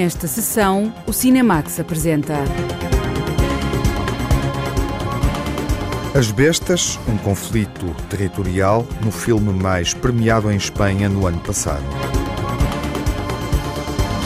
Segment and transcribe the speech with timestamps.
[0.00, 2.34] Nesta sessão, o Cinemax apresenta.
[6.14, 11.82] As Bestas, um conflito territorial no filme mais premiado em Espanha no ano passado.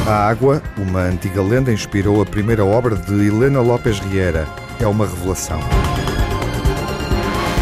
[0.07, 4.47] A Água, uma antiga lenda, inspirou a primeira obra de Helena López Riera.
[4.79, 5.59] É uma revelação.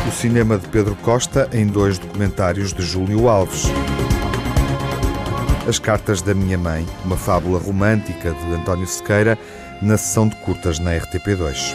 [0.08, 3.66] O cinema de Pedro Costa em dois documentários de Júlio Alves.
[5.68, 9.38] As Cartas da Minha Mãe, uma fábula romântica de António Sequeira,
[9.80, 11.74] na sessão de curtas na RTP2.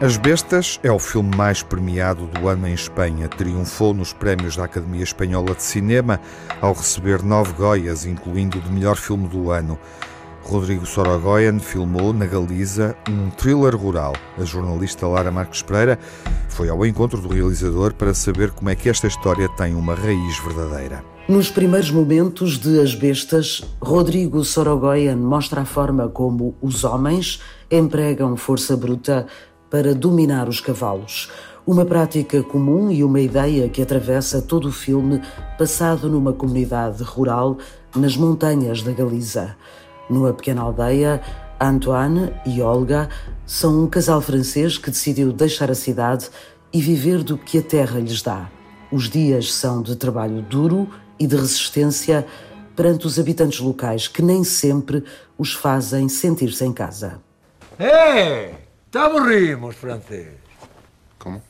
[0.00, 3.28] As Bestas é o filme mais premiado do ano em Espanha.
[3.28, 6.20] Triunfou nos prémios da Academia Espanhola de Cinema
[6.60, 9.78] ao receber nove Goias, incluindo o de melhor filme do ano.
[10.46, 14.12] Rodrigo Sorogoyen filmou na Galiza um thriller rural.
[14.38, 15.98] A jornalista Lara Marques Pereira
[16.48, 20.38] foi ao encontro do realizador para saber como é que esta história tem uma raiz
[20.38, 21.04] verdadeira.
[21.28, 28.36] Nos primeiros momentos de As Bestas, Rodrigo Sorogoyen mostra a forma como os homens empregam
[28.36, 29.26] força bruta
[29.68, 31.28] para dominar os cavalos.
[31.66, 35.20] Uma prática comum e uma ideia que atravessa todo o filme,
[35.58, 37.58] passado numa comunidade rural
[37.96, 39.56] nas montanhas da Galiza.
[40.08, 41.20] Numa pequena aldeia,
[41.60, 43.08] Antoine e Olga
[43.46, 46.30] são um casal francês que decidiu deixar a cidade
[46.72, 48.50] e viver do que a terra lhes dá.
[48.92, 52.26] Os dias são de trabalho duro e de resistência
[52.76, 55.02] perante os habitantes locais que nem sempre
[55.38, 57.20] os fazem sentir-se em casa.
[57.78, 58.54] Hey!
[58.90, 60.38] Te aburrimos, francés.
[61.18, 61.42] ¿Cómo?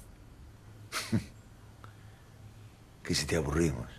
[3.05, 3.96] ¿Qué si te aburrimos?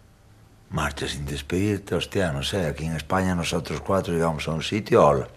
[0.69, 2.65] Marcha sin despedirte, hostia, no sé.
[2.65, 5.27] Aquí en España nosotros cuatro llegamos a un sitio, hola.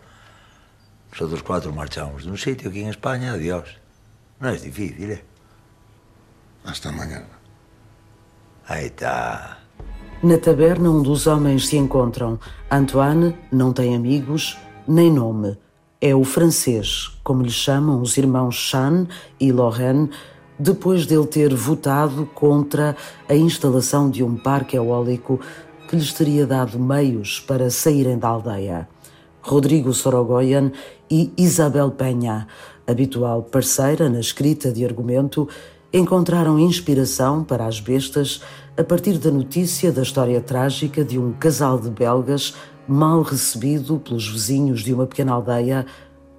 [1.12, 3.64] Nosotros cuatro marchamos de un sitio aquí en España, adiós.
[4.40, 5.24] No es difícil, ¿eh?
[6.64, 7.28] Hasta mañana.
[8.66, 9.58] Aí está.
[10.22, 12.38] Na taberna, um dos homens se encontram.
[12.70, 15.56] Antoine não tem amigos nem nome.
[16.00, 19.06] É o francês, como lhe chamam os irmãos Chan
[19.38, 20.10] e Lorraine,
[20.60, 22.94] depois dele ter votado contra
[23.26, 25.40] a instalação de um parque eólico
[25.88, 28.86] que lhes teria dado meios para saírem da aldeia.
[29.40, 30.70] Rodrigo Sorogoyen
[31.10, 32.46] e Isabel Penha,
[32.86, 35.48] habitual parceira na escrita de argumento,
[35.90, 38.42] encontraram inspiração para as bestas
[38.76, 42.54] a partir da notícia da história trágica de um casal de belgas
[42.86, 45.86] mal recebido pelos vizinhos de uma pequena aldeia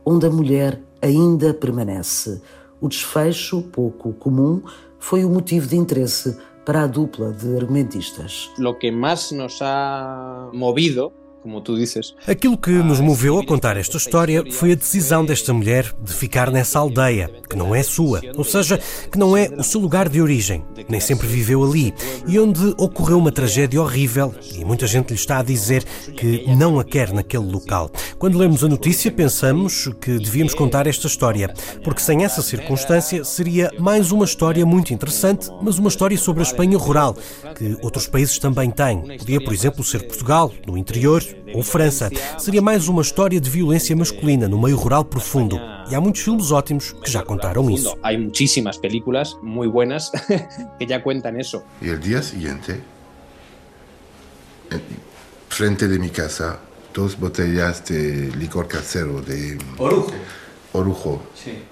[0.06, 2.40] onde a mulher ainda permanece.
[2.82, 4.62] O desfecho, pouco comum,
[5.00, 8.50] foi o motivo de interesse para a dupla de argumentistas.
[8.60, 12.14] O que mais nos ha movido como tu dizes.
[12.28, 16.52] Aquilo que nos moveu a contar esta história foi a decisão desta mulher de ficar
[16.52, 18.80] nessa aldeia, que não é sua, ou seja,
[19.12, 21.94] que não é o seu lugar de origem, nem sempre viveu ali,
[22.28, 25.84] e onde ocorreu uma tragédia horrível e muita gente lhe está a dizer
[26.16, 27.90] que não a quer naquele local.
[28.20, 31.54] Quando lemos a notícia, pensamos que devíamos contar esta história,
[31.84, 36.46] porque sem essa circunstância seria mais uma história muito interessante, mas uma história sobre a
[36.46, 37.16] Espanha rural,
[37.56, 39.18] que outros países também têm.
[39.18, 42.10] Podia, por exemplo, ser Portugal, no interior, ou França.
[42.38, 45.60] Seria mais uma história de violência masculina no meio rural profundo.
[45.90, 47.98] E há muitos filmes ótimos que já contaram isso.
[48.02, 50.10] Há muitíssimas películas muito buenas
[50.80, 51.62] que já contam isso.
[51.82, 52.76] E o dia seguinte,
[55.50, 56.60] frente de mi casa,
[56.94, 60.14] dos botellas de licor casero de Orujo.
[60.74, 61.22] Orujo.
[61.36, 61.64] Sí.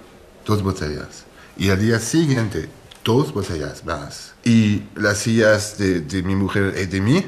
[0.45, 1.25] Dos botellas.
[1.57, 2.67] Y al día siguiente,
[3.03, 4.33] dos botellas más.
[4.43, 7.25] Y las sillas de, de mi mujer y de mí,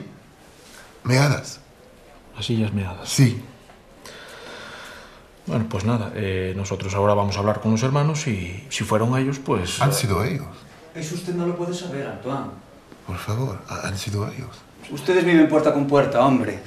[1.04, 1.61] meadas.
[2.42, 3.08] Las sillas meadas.
[3.08, 3.40] Sí.
[5.46, 9.16] Bueno, pues nada, eh, nosotros ahora vamos a hablar con los hermanos y si fueron
[9.16, 9.80] ellos, pues...
[9.80, 10.48] Han sido ellos.
[10.96, 12.50] Eso usted no lo puede saber, Antoine.
[13.06, 14.50] Por favor, han sido ellos.
[14.90, 16.58] Ustedes viven puerta con puerta, hombre.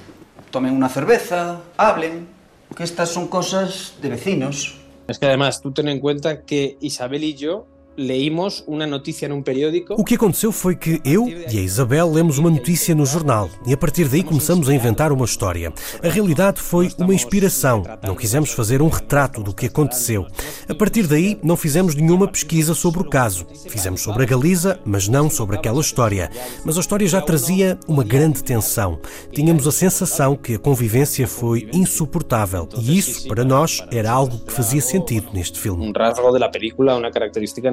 [0.52, 2.28] Tomen una cerveza, hablen,
[2.76, 4.78] que estas son cosas de vecinos.
[5.08, 7.66] Es que además, tú ten en cuenta que Isabel y yo
[7.96, 9.94] leímos uma notícia num periódico.
[9.94, 13.72] O que aconteceu foi que eu e a Isabel lemos uma notícia no jornal e
[13.72, 15.72] a partir daí começamos a inventar uma história.
[16.02, 17.82] A realidade foi uma inspiração.
[18.02, 20.26] Não quisemos fazer um retrato do que aconteceu.
[20.68, 23.46] A partir daí não fizemos nenhuma pesquisa sobre o caso.
[23.68, 26.30] Fizemos sobre a Galiza, mas não sobre aquela história.
[26.64, 28.98] Mas a história já trazia uma grande tensão.
[29.32, 34.52] Tínhamos a sensação que a convivência foi insuportável e isso, para nós, era algo que
[34.52, 35.88] fazia sentido neste filme.
[35.88, 37.70] Um rasgo da película, uma característica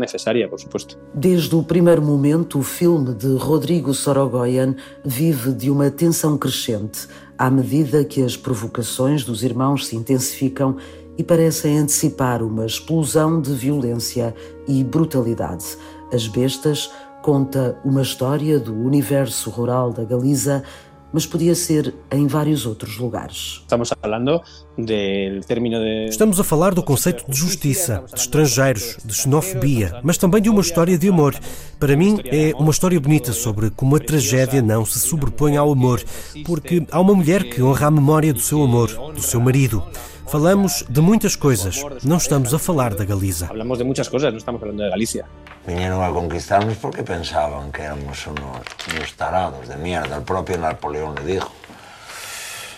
[0.63, 0.81] por.
[1.13, 7.49] Desde o primeiro momento, o filme de Rodrigo Sorogoyen vive de uma tensão crescente à
[7.49, 10.77] medida que as provocações dos irmãos se intensificam
[11.17, 14.33] e parecem antecipar uma explosão de violência
[14.67, 15.65] e brutalidade.
[16.13, 16.91] As Bestas
[17.21, 20.63] conta uma história do universo rural da Galiza
[21.13, 23.59] mas podia ser em vários outros lugares.
[23.61, 24.41] Estamos falando
[24.77, 26.05] do término de...
[26.09, 30.61] Estamos a falar do conceito de justiça, de estrangeiros, de xenofobia, mas também de uma
[30.61, 31.35] história de amor.
[31.79, 36.01] Para mim, é uma história bonita sobre como a tragédia não se sobrepõe ao amor,
[36.45, 39.83] porque há uma mulher que honra a memória do seu amor, do seu marido.
[40.27, 43.47] Falamos de muitas coisas, não estamos a falar da Galiza.
[43.47, 45.25] Falamos de muitas coisas, não estamos falando da Galícia.
[45.65, 50.17] Vinieron a conquistarnos porque pensaban que éramos unos, unos tarados de mierda.
[50.17, 51.51] El propio Napoleón le dijo.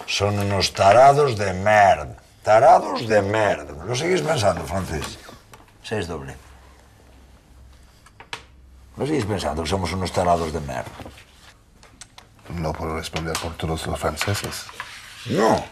[0.06, 2.18] Son unos tarados de merda.
[2.44, 3.86] Tarados de merda.
[3.86, 5.18] ¿Lo seguís pensando, francés?
[5.82, 6.36] Seis doble.
[8.98, 10.92] ¿Lo seguís pensando que somos unos tarados de merda?
[12.50, 14.66] No puedo responder por todos los franceses.
[15.28, 15.64] No.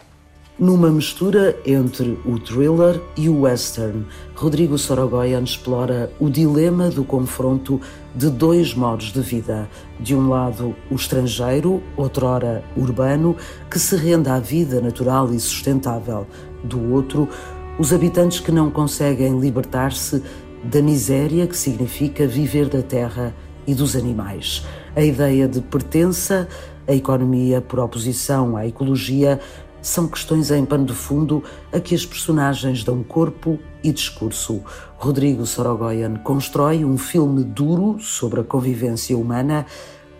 [0.62, 4.06] Numa mistura entre o thriller e o western,
[4.36, 7.80] Rodrigo Sorogoyen explora o dilema do confronto
[8.14, 9.68] de dois modos de vida.
[9.98, 13.36] De um lado, o estrangeiro, outrora urbano,
[13.68, 16.28] que se rende à vida natural e sustentável.
[16.62, 17.28] Do outro,
[17.76, 20.22] os habitantes que não conseguem libertar-se
[20.62, 23.34] da miséria que significa viver da terra
[23.66, 24.64] e dos animais.
[24.94, 26.46] A ideia de pertença,
[26.86, 29.40] a economia por oposição à ecologia,
[29.82, 31.42] são questões em pano de fundo
[31.72, 34.62] a que as personagens dão corpo e discurso.
[34.96, 39.66] Rodrigo Sorogoyen constrói um filme duro sobre a convivência humana,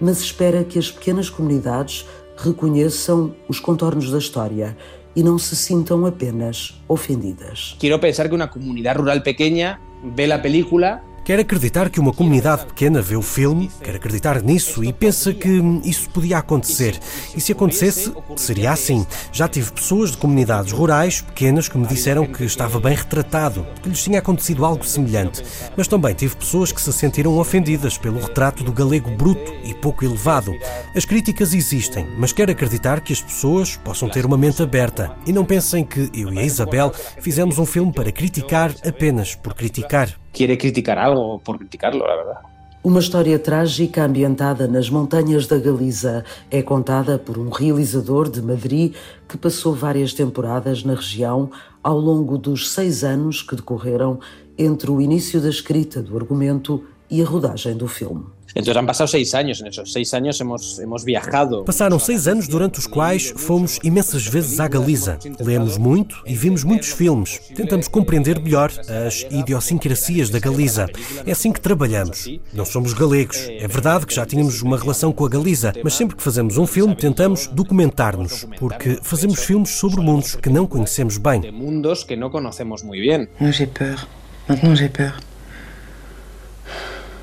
[0.01, 2.05] mas espera que as pequenas comunidades
[2.37, 4.77] reconheçam os contornos da história
[5.15, 7.77] e não se sintam apenas ofendidas.
[7.79, 9.79] Quero pensar que uma comunidade rural pequena
[10.15, 14.83] vê a película Quer acreditar que uma comunidade pequena vê o filme, quer acreditar nisso
[14.83, 15.49] e pensa que
[15.85, 16.99] isso podia acontecer.
[17.37, 19.07] E se acontecesse, seria assim.
[19.33, 23.89] Já tive pessoas de comunidades rurais pequenas que me disseram que estava bem retratado, que
[23.89, 25.45] lhes tinha acontecido algo semelhante.
[25.77, 30.05] Mas também tive pessoas que se sentiram ofendidas pelo retrato do galego bruto e pouco
[30.05, 30.53] elevado.
[30.93, 35.33] As críticas existem, mas quero acreditar que as pessoas possam ter uma mente aberta e
[35.33, 40.22] não pensem que eu e a Isabel fizemos um filme para criticar apenas por criticar.
[40.33, 42.53] Quiere criticar algo por criticarlo, la verdad.
[42.85, 48.97] Uma história trágica ambientada nas montanhas da Galiza é contada por um realizador de Madrid
[49.29, 51.49] que passou várias temporadas na região
[51.81, 54.19] ao longo dos seis anos que decorreram
[54.59, 58.25] entre o início da escrita do argumento e a rodagem do filme.
[58.55, 61.65] Entonces han pasado seis años, en esos seis años hemos, hemos viajado.
[61.65, 65.19] Passaram seis anos durante os quais fomos imensas vezes à Galiza.
[65.41, 67.41] Lemos muito e vimos muitos filmes.
[67.55, 68.71] Tentamos compreender melhor
[69.07, 70.87] as idiosincrasias da Galiza.
[71.27, 72.29] É assim que trabalhamos.
[72.53, 73.39] Não somos galegos.
[73.49, 76.67] É verdade que já tínhamos uma relação com a Galiza, mas sempre que fazemos um
[76.67, 81.51] filme tentamos documentar-nos, porque fazemos filmes sobre mundos que não conhecemos bem.
[81.51, 83.29] Mundos que não conhecemos muito bem.
[83.41, 84.07] Moi j'ai peur.
[84.49, 85.15] Maintenant j'ai peur.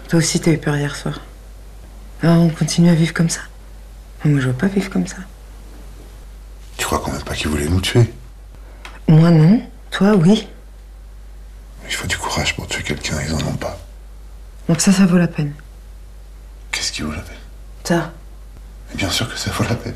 [0.09, 1.19] Toi aussi, t'as eu peur hier soir.
[2.23, 3.41] Alors on continue à vivre comme ça
[4.25, 5.17] Moi, je veux pas vivre comme ça.
[6.77, 8.11] Tu crois quand même pas qu'ils voulaient nous tuer?
[9.07, 9.61] Moi, non.
[9.91, 10.47] Toi, oui.
[11.87, 13.77] Il faut du courage pour tuer quelqu'un, ils en ont pas.
[14.67, 15.53] Donc ça, ça vaut la peine.
[16.71, 17.37] Qu'est-ce qui vaut la peine?
[17.83, 18.11] Ça.
[18.89, 19.95] Mais bien sûr que ça vaut la peine.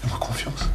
[0.00, 0.66] Fais-moi confiance.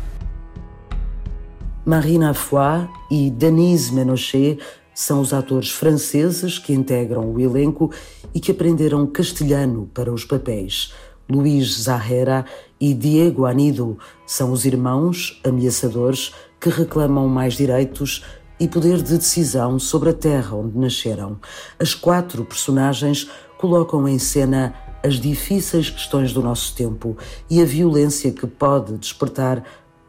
[1.87, 4.59] Marina Foy e Denise Menochet
[4.93, 7.91] são os atores franceses que integram o elenco
[8.33, 10.93] e que aprenderam castelhano para os papéis.
[11.29, 12.45] Luís Zahera
[12.79, 18.23] e Diego Anido são os irmãos ameaçadores que reclamam mais direitos
[18.59, 21.39] e poder de decisão sobre a terra onde nasceram.
[21.79, 24.73] As quatro personagens colocam em cena
[25.03, 27.17] as difíceis questões do nosso tempo
[27.49, 29.63] e a violência que pode despertar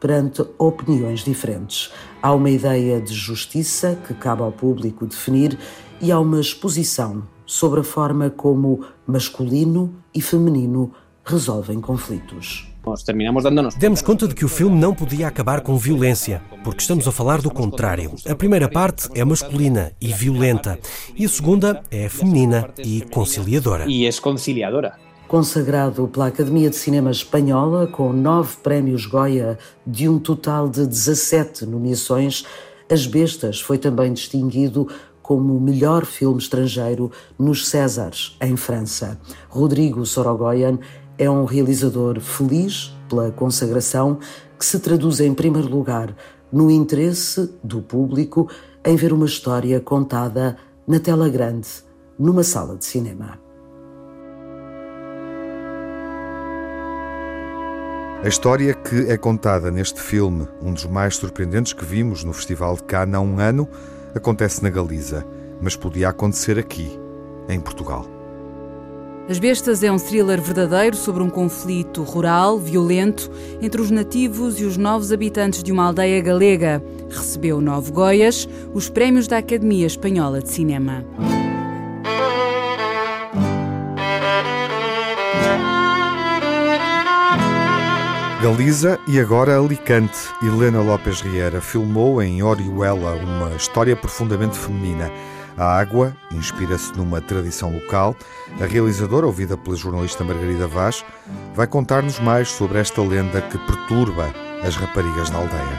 [0.05, 1.91] perante opiniões diferentes.
[2.21, 5.59] Há uma ideia de justiça que cabe ao público definir
[5.99, 10.93] e há uma exposição sobre a forma como masculino e feminino
[11.25, 12.71] resolvem conflitos.
[13.79, 17.41] Demos conta de que o filme não podia acabar com violência, porque estamos a falar
[17.41, 18.15] do contrário.
[18.29, 20.79] A primeira parte é masculina e violenta,
[21.17, 23.87] e a segunda é feminina e conciliadora.
[23.89, 25.03] E é conciliadora
[25.35, 31.67] consagrado pela Academia de Cinema Espanhola com nove prémios Goya de um total de 17
[31.67, 32.47] nomeações,
[32.89, 34.87] As Bestas foi também distinguido
[35.21, 39.19] como o melhor filme estrangeiro nos Césares, em França.
[39.49, 40.79] Rodrigo Sorogoyen
[41.19, 44.21] é um realizador feliz pela consagração
[44.57, 46.15] que se traduz em primeiro lugar
[46.53, 48.49] no interesse do público
[48.85, 51.67] em ver uma história contada na tela grande,
[52.17, 53.44] numa sala de cinema.
[58.25, 62.75] A história que é contada neste filme, um dos mais surpreendentes que vimos no Festival
[62.75, 63.69] de Cannes há um ano,
[64.15, 65.27] acontece na Galiza,
[65.61, 66.99] mas podia acontecer aqui,
[67.51, 68.07] em Portugal.
[69.29, 74.65] As Bestas é um thriller verdadeiro sobre um conflito rural, violento, entre os nativos e
[74.65, 76.83] os novos habitantes de uma aldeia galega.
[77.11, 81.05] Recebeu nove Goias, os prémios da Academia Espanhola de Cinema.
[88.45, 90.19] Galiza e agora Alicante.
[90.43, 95.11] Helena Lopes Riera filmou em Orihuela uma história profundamente feminina.
[95.57, 98.15] A água inspira-se numa tradição local.
[98.61, 101.03] A realizadora, ouvida pela jornalista Margarida Vaz,
[101.55, 104.31] vai contar-nos mais sobre esta lenda que perturba
[104.63, 105.79] as raparigas da aldeia.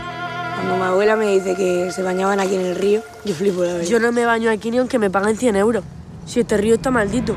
[0.55, 3.87] Quando minha abuela me dice que se bañaban aqui no rio, eu flipo la verdad.
[3.87, 5.83] Yo no me baño aquí ni aunque me paguen 100 euros.
[6.25, 7.35] Si este río está maldito.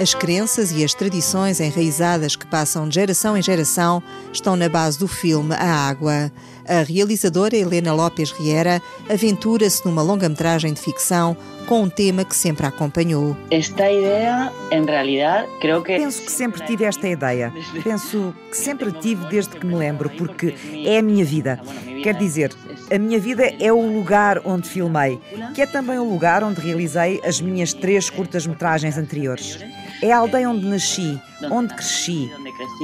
[0.00, 4.98] As crenças e as tradições enraizadas que passam de geração em geração estão na base
[4.98, 6.30] do filme A Água.
[6.68, 11.36] A realizadora Helena Lopes Riera aventura-se numa longa-metragem de ficção
[11.66, 13.36] com um tema que sempre a acompanhou.
[13.50, 15.96] Esta ideia, em realidade, creio que.
[15.96, 17.52] Penso que sempre tive esta ideia.
[17.82, 21.60] Penso que sempre tive desde que me lembro, porque é a minha vida.
[22.02, 22.52] Quer dizer,
[22.90, 25.20] a minha vida é o lugar onde filmei,
[25.54, 29.58] que é também o lugar onde realizei as minhas três curtas-metragens anteriores.
[30.02, 32.30] É a aldeia onde nasci, onde cresci,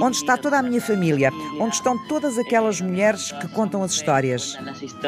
[0.01, 4.59] onde está toda a minha família, onde estão todas aquelas mulheres que contam as histórias.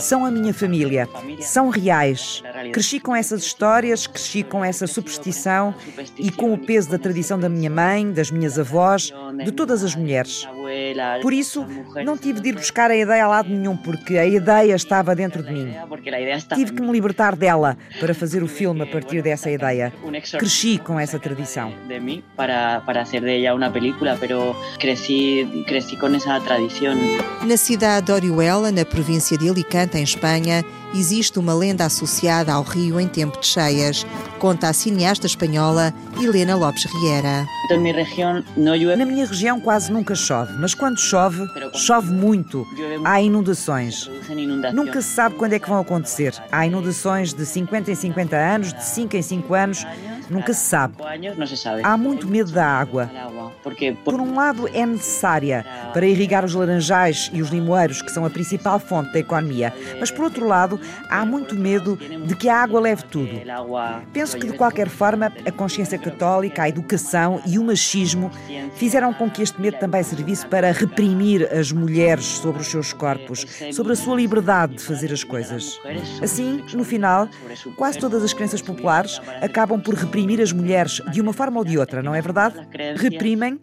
[0.00, 1.08] São a minha família,
[1.40, 2.42] são reais.
[2.72, 5.74] Cresci com essas histórias, cresci com essa superstição
[6.18, 9.12] e com o peso da tradição da minha mãe, das minhas avós,
[9.44, 10.46] de todas as mulheres.
[11.22, 11.66] Por isso,
[12.04, 15.42] não tive de ir buscar a ideia a lado nenhum, porque a ideia estava dentro
[15.42, 15.74] de mim.
[16.54, 19.92] Tive que me libertar dela para fazer o filme a partir dessa ideia.
[20.38, 21.72] Cresci com essa tradição.
[22.36, 26.98] para, para hacer ella una película, pero crecí, crecí con esa tradición.
[27.46, 30.64] Na cidade de Orihuela, na província de Alicante, em Espanha,
[30.94, 34.06] existe uma lenda associada ao rio em tempo de cheias,
[34.38, 37.46] conta a cineasta espanhola Helena Lopes Riera.
[37.70, 38.96] En mi región no llueve.
[38.96, 41.42] Na minha região quase nunca chove, mas quando chove,
[41.74, 42.66] chove muito.
[43.04, 44.10] Há inundações.
[44.72, 46.34] Nunca se sabe quando é que vão acontecer.
[46.52, 49.86] Há inundações de 50 em 50 anos, de 5 em 5 anos.
[50.30, 50.94] Nunca se sabe.
[51.82, 53.10] Há muito medo da água.
[54.04, 58.30] Por um lado, é necessária para irrigar os laranjais e os limoeiros, que são a
[58.30, 59.72] principal fonte da economia.
[60.00, 63.30] Mas, por outro lado, há muito medo de que a água leve tudo.
[64.12, 68.30] Penso que, de qualquer forma, a consciência católica, a educação e o machismo
[68.76, 73.46] fizeram com que este medo também servisse para reprimir as mulheres sobre os seus corpos,
[73.72, 75.78] sobre a sua liberdade de fazer as coisas.
[76.22, 77.28] Assim, no final,
[77.76, 81.78] quase todas as crenças populares acabam por reprimir as mulheres de uma forma ou de
[81.78, 82.56] outra, não é verdade?
[82.97, 83.59] Reprimem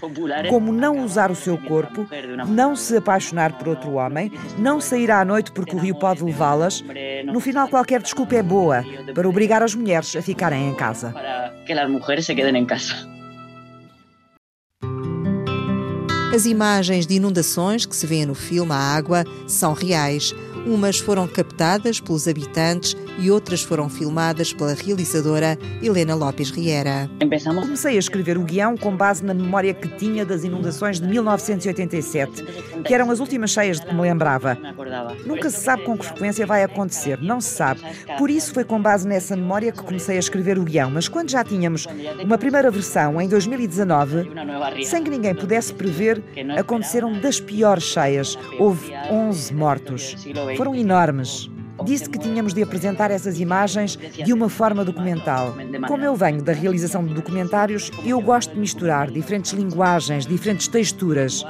[0.50, 2.08] como não usar o seu corpo,
[2.48, 6.84] não se apaixonar por outro homem, não sair à noite porque o rio pode levá-las.
[7.26, 11.14] No final, qualquer desculpa é boa para obrigar as mulheres a ficarem em casa.
[16.34, 20.34] As imagens de inundações que se vêem no filme A Água são reais.
[20.66, 27.10] Umas foram captadas pelos habitantes e outras foram filmadas pela realizadora Helena Lopes Riera.
[27.62, 32.44] Comecei a escrever o guião com base na memória que tinha das inundações de 1987,
[32.86, 34.58] que eram as últimas cheias de que me lembrava.
[35.26, 37.82] Nunca se sabe com que frequência vai acontecer, não se sabe.
[38.18, 40.92] Por isso foi com base nessa memória que comecei a escrever o guião.
[40.92, 41.88] Mas quando já tínhamos
[42.24, 44.32] uma primeira versão, em 2019,
[44.86, 46.24] sem que ninguém pudesse prever,
[46.58, 48.38] aconteceram das piores cheias.
[48.60, 50.16] Houve 11 mortos.
[50.58, 51.50] Foram enormes.
[51.84, 55.56] Disse que tínhamos de apresentar essas imagens de uma forma documental.
[55.88, 61.44] Como eu venho da realização de documentários, eu gosto de misturar diferentes linguagens, diferentes texturas.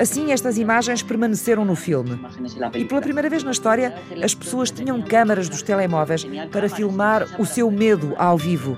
[0.00, 2.20] Assim, estas imagens permaneceram no filme.
[2.74, 7.46] E pela primeira vez na história, as pessoas tinham câmaras dos telemóveis para filmar o
[7.46, 8.76] seu medo ao vivo.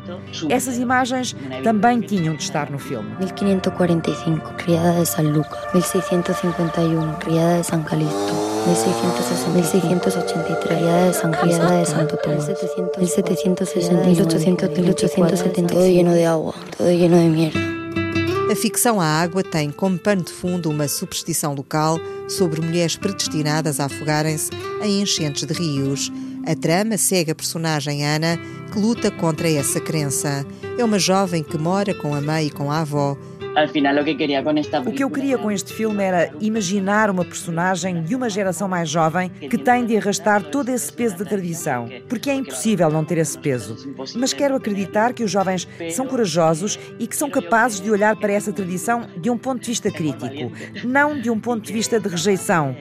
[0.48, 3.08] Essas imagens também tinham de estar no filme.
[3.20, 5.72] 1545, Criada de San Lucas.
[5.72, 8.53] 1651, Criada de San Calixto.
[8.66, 12.46] 1683, Criada de San Criada de Santo Tomás.
[12.46, 17.60] 1760, 1800, 1870, todo lleno de agua, todo lleno de mierda.
[18.50, 23.80] A ficção à água tem como pano de fundo uma superstição local sobre mulheres predestinadas
[23.80, 24.50] a afogarem-se
[24.82, 26.10] em enchentes de rios.
[26.46, 28.38] A trama segue a personagem Ana,
[28.72, 30.46] que luta contra essa crença.
[30.78, 33.16] É uma jovem que mora com a mãe e com a avó
[33.56, 36.30] Al final, lo que quería con esta O que eu queria com este filme era
[36.40, 41.16] imaginar uma personagem de uma geração mais jovem que tem de arrastar todo esse peso
[41.18, 43.76] da tradição, porque é impossível não ter esse peso.
[44.16, 48.32] Mas quero acreditar que os jovens são corajosos e que são capazes de olhar para
[48.32, 50.52] essa tradição de um ponto de vista crítico,
[50.84, 52.74] não de um ponto de vista de rejeição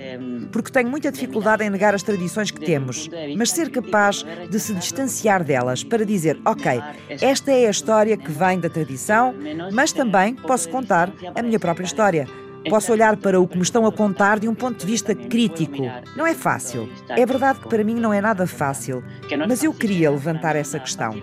[0.54, 4.74] porque tenho muita dificuldade em negar as tradições que temos, mas ser capaz de se
[4.76, 9.34] distanciar delas para dizer, ok, esta é a história que vem da tradição,
[9.72, 12.28] mas também posso contar a minha própria história.
[12.70, 15.84] Posso olhar para o que me estão a contar de um ponto de vista crítico.
[16.16, 16.90] Não é fácil.
[17.10, 19.04] É verdade que para mim não é nada fácil,
[19.48, 21.14] mas eu queria levantar essa questão.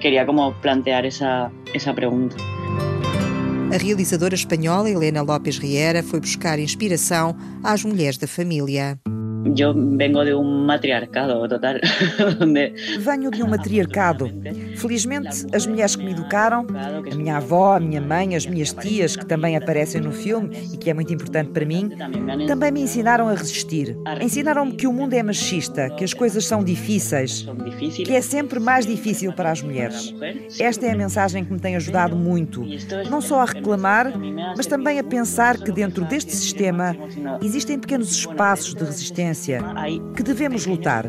[0.00, 2.36] Queria como plantear essa essa pergunta.
[3.72, 8.98] A realizadora espanhola Helena López Riera foi buscar inspiração às mulheres da família.
[9.44, 11.74] Eu vengo de um matriarcado total.
[13.00, 14.30] Venho de um matriarcado.
[14.76, 16.66] Felizmente, as mulheres que me educaram,
[17.10, 20.76] a minha avó, a minha mãe, as minhas tias, que também aparecem no filme e
[20.76, 21.90] que é muito importante para mim,
[22.46, 23.96] também me ensinaram a resistir.
[24.20, 27.46] Ensinaram-me que o mundo é machista, que as coisas são difíceis,
[28.04, 30.14] que é sempre mais difícil para as mulheres.
[30.58, 32.64] Esta é a mensagem que me tem ajudado muito,
[33.10, 34.12] não só a reclamar,
[34.56, 36.96] mas também a pensar que dentro deste sistema
[37.42, 39.31] existem pequenos espaços de resistência
[40.16, 41.06] que devemos lutar.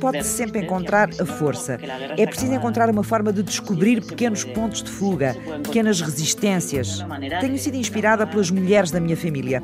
[0.00, 1.78] Pode-se sempre encontrar a força.
[2.16, 7.04] É preciso encontrar uma forma de descobrir pequenos pontos de fuga, pequenas resistências.
[7.40, 9.62] Tenho sido inspirada pelas mulheres da minha família.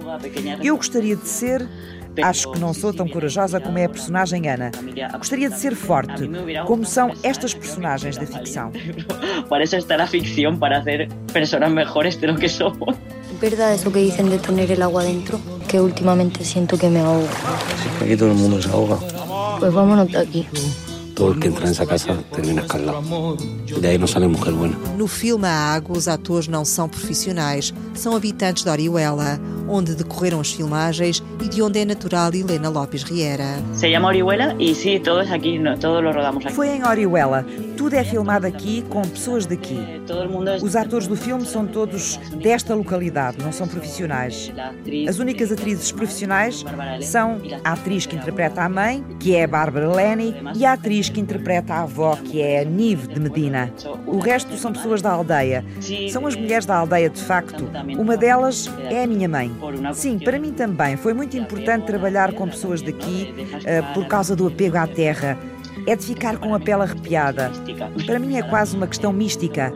[0.62, 1.66] Eu gostaria de ser
[2.22, 4.70] Acho que não sou tão corajosa como é a personagem Ana.
[5.16, 6.28] Gostaria de ser forte,
[6.66, 8.72] como são estas personagens da ficção.
[9.48, 12.96] Por isso está na ficção para ser pessoas melhores do que somos.
[13.40, 15.40] ¿Verdad eso que dicen de tener el agua dentro?
[15.66, 17.26] Que últimamente siento que me ahogo.
[17.82, 18.98] Sí, aquí todo el mundo se ahoga.
[19.58, 20.46] Pues vámonos de aquí.
[21.20, 23.36] Todo el que entra nessa casa termina escaldado.
[23.66, 24.74] De aí não sai mulher buena.
[24.96, 30.40] No filme A Água, os atores não são profissionais, são habitantes de Orihuela, onde decorreram
[30.40, 33.62] as filmagens e de onde é natural Helena Lopes Riera.
[33.74, 36.54] Se chama Orihuela e sim, todos aqui, no, todos lo rodamos aqui.
[36.54, 37.44] Foi em Orihuela.
[37.76, 39.78] Tudo é filmado aqui com pessoas daqui.
[40.62, 44.50] Os atores do filme são todos desta localidade, não são profissionais.
[45.06, 46.64] As únicas atrizes profissionais
[47.02, 51.09] são a atriz que interpreta a mãe, que é a Bárbara Lenny, e a atriz
[51.10, 53.72] que interpreta a avó, que é a Nive de Medina.
[54.06, 55.64] O resto são pessoas da aldeia.
[56.10, 57.68] São as mulheres da aldeia, de facto.
[57.98, 59.50] Uma delas é a minha mãe.
[59.94, 64.46] Sim, para mim também foi muito importante trabalhar com pessoas daqui uh, por causa do
[64.46, 65.38] apego à terra.
[65.86, 67.50] É de ficar com a pele arrepiada.
[68.06, 69.72] Para mim é quase uma questão mística.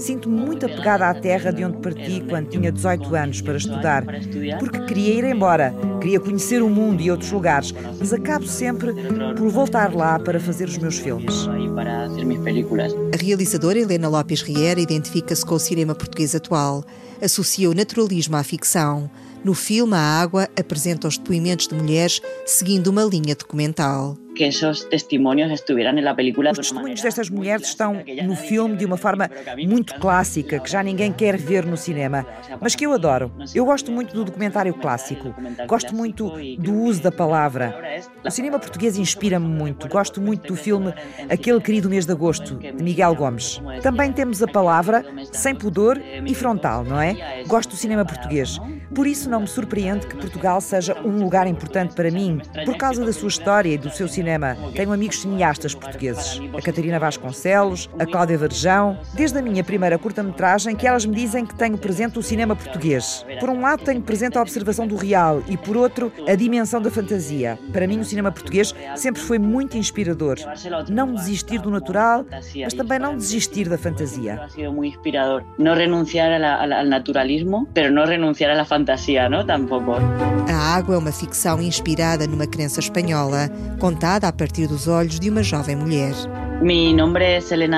[0.00, 4.02] Sinto-me muito apegada à terra de onde parti quando tinha 18 anos para estudar,
[4.58, 8.94] porque queria ir embora, queria conhecer o mundo e outros lugares, mas acabo sempre
[9.36, 11.46] por voltar lá para fazer os meus filmes.
[13.12, 16.82] A realizadora Helena Lopes Riera identifica-se com o cinema português atual,
[17.20, 19.10] associa o naturalismo à ficção.
[19.44, 24.84] No filme A Água apresenta os depoimentos de mulheres seguindo uma linha documental que esses
[24.84, 26.52] testemunhos estuvieran na película.
[26.52, 29.30] Os testemunhos destas mulheres estão no filme de uma forma
[29.68, 32.26] muito clássica, que já ninguém quer ver no cinema,
[32.58, 33.30] mas que eu adoro.
[33.54, 35.34] Eu gosto muito do documentário clássico,
[35.66, 38.00] gosto muito do uso da palavra.
[38.24, 39.86] O cinema português inspira-me muito.
[39.88, 40.94] Gosto muito do filme
[41.28, 43.60] Aquele Querido Mês de Agosto, de Miguel Gomes.
[43.82, 47.44] Também temos a palavra sem pudor e frontal, não é?
[47.46, 48.58] Gosto do cinema português.
[48.94, 53.04] Por isso não me surpreende que Portugal seja um lugar importante para mim, por causa
[53.04, 54.56] da sua história e do seu cinema cinema.
[54.74, 60.76] Tenho amigos cineastas portugueses, a Catarina Vasconcelos, a Cláudia Varjão, desde a minha primeira curta-metragem
[60.76, 63.24] que elas me dizem que tenho presente o cinema português.
[63.40, 66.90] Por um lado tenho presente a observação do real e por outro a dimensão da
[66.90, 67.58] fantasia.
[67.72, 70.36] Para mim o cinema português sempre foi muito inspirador.
[70.88, 74.46] Não desistir do natural, mas também não desistir da fantasia.
[74.72, 75.42] muito inspirador.
[75.58, 79.44] Não renunciar ao naturalismo, mas não renunciar à fantasia, não?
[79.44, 79.92] Tampouco.
[80.48, 85.30] A Água é uma ficção inspirada numa crença espanhola, contada a partir dos olhos de
[85.30, 86.12] uma jovem mulher.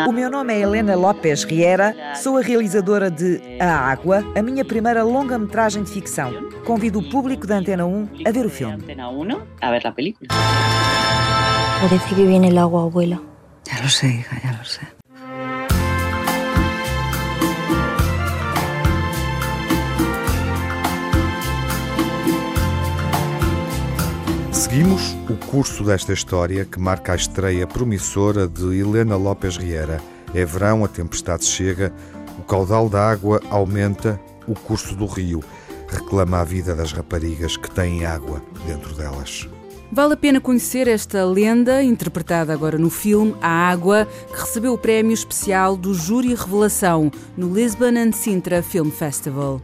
[0.09, 4.65] O meu nome é Helena Lopes Riera, sou a realizadora de A Água, a minha
[4.65, 6.33] primeira longa-metragem de ficção.
[6.65, 8.75] Convido o público da Antena 1 a ver o filme.
[8.75, 10.29] Antena 1 a ver a película.
[11.81, 13.21] Parece que viene el agua, abuela.
[13.65, 15.02] Ya lo hija, ya lo sé.
[24.63, 30.01] Seguimos o curso desta história que marca a estreia promissora de Helena Lopes Riera.
[30.33, 31.93] É verão, a tempestade chega,
[32.39, 35.43] o caudal da água aumenta, o curso do rio
[35.89, 39.49] reclama a vida das raparigas que têm água dentro delas.
[39.91, 44.79] Vale a pena conhecer esta lenda, interpretada agora no filme A Água, que recebeu o
[44.79, 49.61] prémio especial do Júri Revelação no Lisbon and Sintra Film Festival.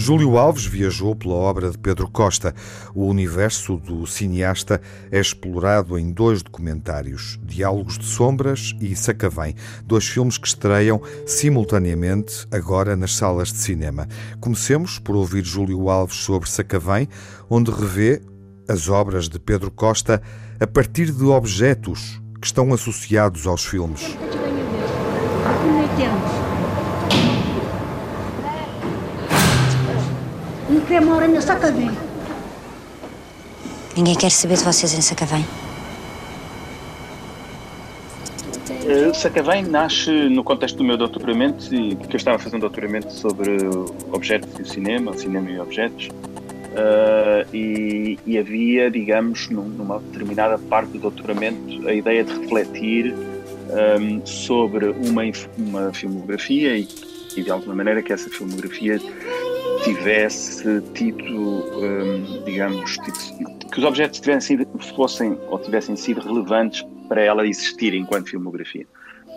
[0.00, 2.54] Júlio Alves viajou pela obra de Pedro Costa.
[2.94, 4.80] O universo do cineasta
[5.12, 12.46] é explorado em dois documentários, Diálogos de Sombras e Sacavém, dois filmes que estreiam simultaneamente
[12.50, 14.08] agora nas salas de cinema.
[14.40, 17.06] Comecemos por ouvir Júlio Alves sobre Sacavém,
[17.50, 18.22] onde revê
[18.66, 20.22] as obras de Pedro Costa
[20.58, 24.16] a partir de objetos que estão associados aos filmes.
[30.80, 31.90] Ninguém mora em Sacavém.
[33.96, 35.44] Ninguém quer saber de vocês em Sacavém.
[38.84, 43.12] Uh, Sacavém nasce no contexto do meu doutoramento, e porque eu estava fazendo um doutoramento
[43.12, 43.58] sobre
[44.10, 50.98] objetos e cinema, cinema e objetos, uh, e, e, havia, digamos, numa determinada parte do
[50.98, 55.22] doutoramento, a ideia de refletir um, sobre uma,
[55.58, 56.88] uma filmografia e,
[57.36, 58.98] e, de alguma maneira, que essa filmografia
[59.84, 67.46] tivesse tido, um, digamos, que os objetos tivessem fossem ou tivessem sido relevantes para ela
[67.46, 68.86] existir enquanto filmografia.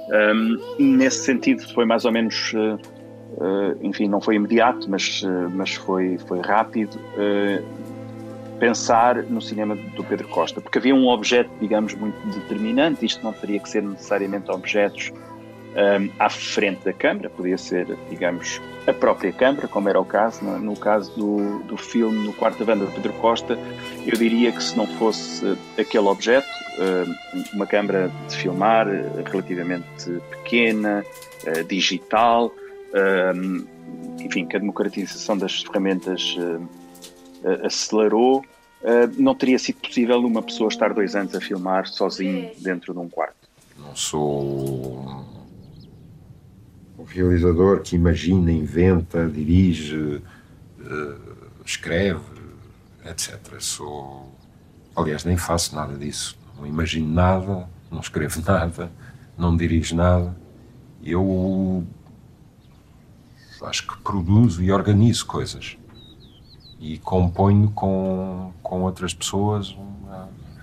[0.09, 5.49] Um, nesse sentido, foi mais ou menos, uh, uh, enfim, não foi imediato, mas, uh,
[5.49, 6.99] mas foi, foi rápido
[8.59, 13.05] pensar no cinema do Pedro Costa, porque havia um objeto, digamos, muito determinante.
[13.05, 15.11] Isto não teria que ser necessariamente objetos
[15.73, 20.43] um, à frente da Câmara, podia ser, digamos, a própria Câmara, como era o caso.
[20.43, 23.57] No, no caso do, do filme No Quarto Banda de Pedro Costa,
[24.05, 26.47] eu diria que se não fosse aquele objeto,
[26.79, 28.87] um, uma Câmara de filmar
[29.25, 31.03] relativamente pequena,
[31.47, 32.53] uh, digital,
[33.35, 33.65] um,
[34.19, 40.67] enfim, que a democratização das ferramentas uh, acelerou, uh, não teria sido possível uma pessoa
[40.67, 43.49] estar dois anos a filmar sozinho dentro de um quarto.
[43.77, 45.25] Não sou
[47.03, 50.21] o realizador que imagina, inventa, dirige,
[50.79, 51.21] uh,
[51.65, 52.21] escreve,
[53.05, 53.37] etc.
[53.59, 54.33] Sou.
[54.95, 56.37] Aliás, nem faço nada disso.
[56.57, 58.89] Não imagino nada, não escrevo nada,
[59.37, 60.33] não dirijo nada.
[61.03, 61.85] Eu
[63.63, 65.77] acho que produzo e organizo coisas
[66.79, 69.75] e componho com, com outras pessoas,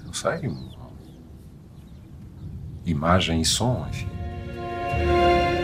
[0.04, 0.54] não sei,
[2.84, 4.19] imagem e som, enfim.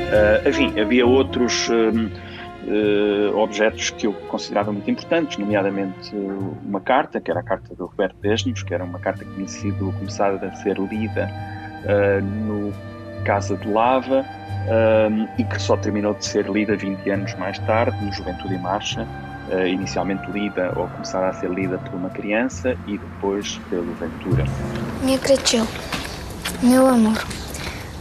[0.07, 6.14] Uh, enfim, havia outros uh, uh, objetos que eu considerava muito importantes, nomeadamente
[6.64, 9.49] uma carta, que era a carta do Roberto Desnos, que era uma carta que tinha
[9.49, 11.29] sido começada a ser lida
[12.21, 12.73] no
[13.25, 14.25] Casa de Lava
[15.38, 19.07] e que só terminou de ser lida 20 anos mais tarde, no Juventude em Marcha,
[19.69, 24.45] inicialmente lida ou começada a ser lida por uma criança e depois pelo Ventura.
[25.05, 25.64] Minha Creteu,
[26.62, 27.46] meu amor.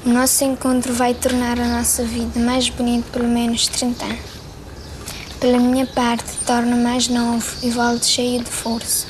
[0.05, 4.19] O nosso encontro vai tornar a nossa vida mais bonita pelo menos 30 anos.
[5.39, 9.07] Pela minha parte, torna mais novo e volto cheio de força.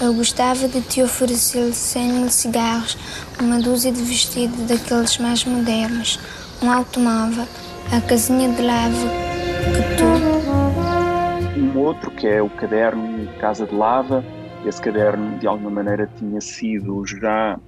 [0.00, 2.96] Eu gostava de te oferecer 100 mil cigarros,
[3.38, 6.18] uma dúzia de vestidos daqueles mais modernos,
[6.62, 7.46] um automóvel,
[7.92, 9.34] a casinha de lava
[9.74, 11.60] que tu.
[11.60, 14.24] Um outro que é o caderno Casa de Lava.
[14.64, 17.58] Esse caderno, de alguma maneira, tinha sido já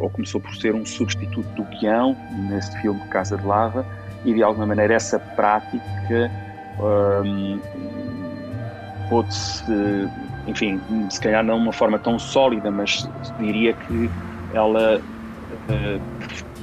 [0.00, 2.16] ou começou por ser um substituto do guião
[2.48, 3.84] neste filme Casa de Lava
[4.24, 6.30] e de alguma maneira essa prática
[6.80, 7.60] um,
[9.08, 10.08] pôde-se,
[10.46, 13.08] enfim, se calhar não de uma forma tão sólida, mas
[13.38, 14.10] diria que
[14.52, 16.00] ela uh,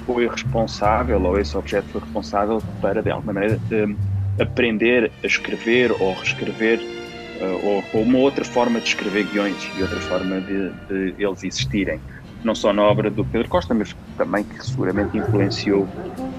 [0.05, 3.95] foi responsável, ou esse objeto foi responsável para, de alguma maneira, uh,
[4.41, 9.81] aprender a escrever ou reescrever uh, ou, ou, uma outra forma de escrever guiões e
[9.81, 11.99] outra forma de, de eles existirem
[12.43, 15.87] não só na obra do Pedro Costa, mas também que seguramente influenciou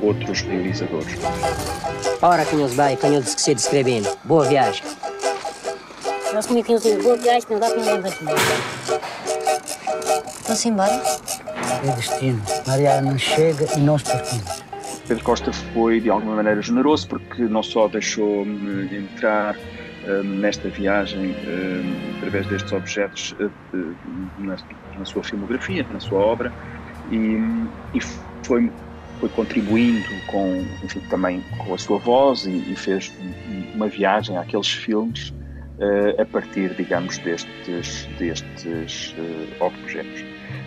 [0.00, 1.16] outros realizadores.
[2.20, 4.08] Ora, Canhoso vai, Canhoso que se descrevendo.
[4.24, 4.82] Boa viagem.
[6.34, 8.12] Nós comigo Canhoso boa viagem, não dá para ninguém
[10.44, 11.02] Vamos embora?
[11.84, 12.42] É destino.
[12.66, 14.62] Mariana não chega e nós partimos.
[15.06, 19.56] Pedro Costa foi de alguma maneira generoso porque não só deixou-me entrar
[20.24, 21.34] nesta viagem
[22.16, 23.48] através destes objetos eh,
[24.38, 26.52] na, sua filmografia, na sua obra
[27.10, 27.38] e,
[27.94, 28.00] e
[28.44, 28.72] foi,
[29.20, 33.12] foi contribuindo com, enfim, também com a sua voz e, e fez
[33.74, 35.32] uma viagem àqueles filmes
[36.18, 39.14] a partir, digamos, destes, destes
[39.58, 40.24] objetos.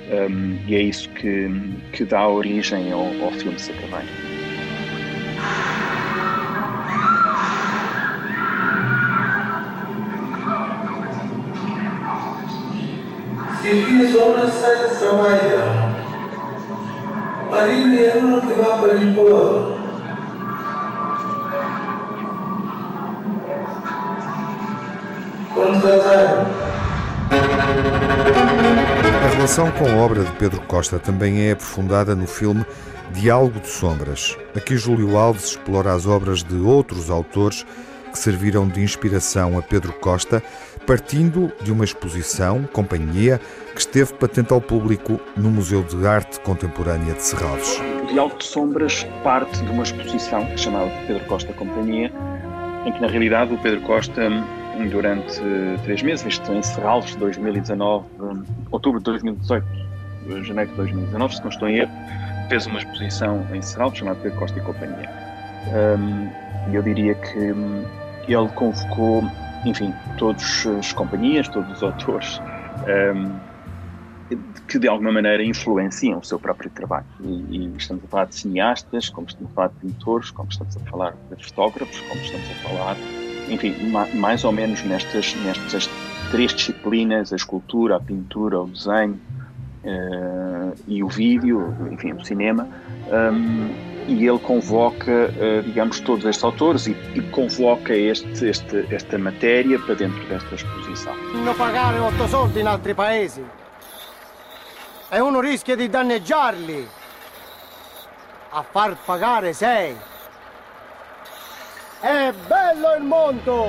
[0.08, 1.50] Um, e é isso que,
[1.93, 4.06] que dá origem ao, ao filme Sacavém.
[29.23, 32.63] A relação com a obra de Pedro Costa também é aprofundada no filme
[33.13, 34.38] Diálogo de Sombras.
[34.56, 37.65] Aqui Júlio Alves explora as obras de outros autores
[38.15, 40.41] que serviram de inspiração a Pedro Costa,
[40.88, 43.41] partindo de uma exposição, Companhia,
[43.73, 47.78] que esteve patente ao público no Museu de Arte Contemporânea de Serralves.
[48.04, 52.10] O Diálogo de Sombras parte de uma exposição chamada Pedro Costa Companhia,
[52.86, 54.30] em que na realidade o Pedro Costa
[54.89, 55.41] durante
[55.84, 58.06] três meses, em Serralves, 2019,
[58.71, 59.65] outubro de 2018,
[60.43, 61.91] janeiro de 2019, se não estou em erro,
[62.47, 65.10] fez uma exposição em Serralves chamada Pedro Costa e Companhia.
[66.71, 67.54] E eu diria que
[68.27, 69.23] ele convocou,
[69.65, 72.41] enfim, todas as companhias, todos os autores
[74.67, 77.05] que de alguma maneira influenciam o seu próprio trabalho.
[77.21, 80.75] E, e, estamos a falar de cineastas, como estamos a falar de pintores, como estamos
[80.75, 82.97] a falar de fotógrafos, como estamos a falar,
[83.49, 83.75] enfim,
[84.15, 85.89] mais ou menos nestas, nestas
[86.31, 89.19] três disciplinas, a escultura, a pintura, o desenho
[89.83, 92.67] uh, e o vídeo, enfim, o cinema.
[93.07, 99.79] Um, e ele convoca, digamos, todos estes autores e, e convoca este, este, esta matéria
[99.79, 101.15] para dentro desta exposição.
[101.43, 103.43] Não pagare otto soldi in altri paesi
[105.11, 106.87] e uno rischia di danneggiarli
[108.51, 109.95] a far pagare sei.
[112.01, 113.67] É belo il mondo!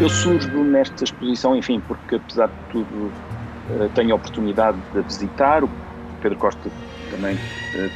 [0.00, 3.12] Eu surjo nesta exposição, enfim, porque apesar de tudo
[3.94, 5.64] tenho a oportunidade de visitar.
[5.64, 5.70] O
[6.20, 6.70] Pedro Costa
[7.10, 7.36] também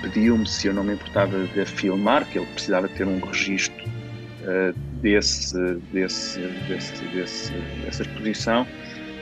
[0.00, 4.72] pediu-me se eu não me importava de filmar, que ele precisava ter um registro uh,
[5.00, 5.56] desse,
[5.92, 7.52] desse, desse, desse,
[7.84, 8.66] dessa exposição.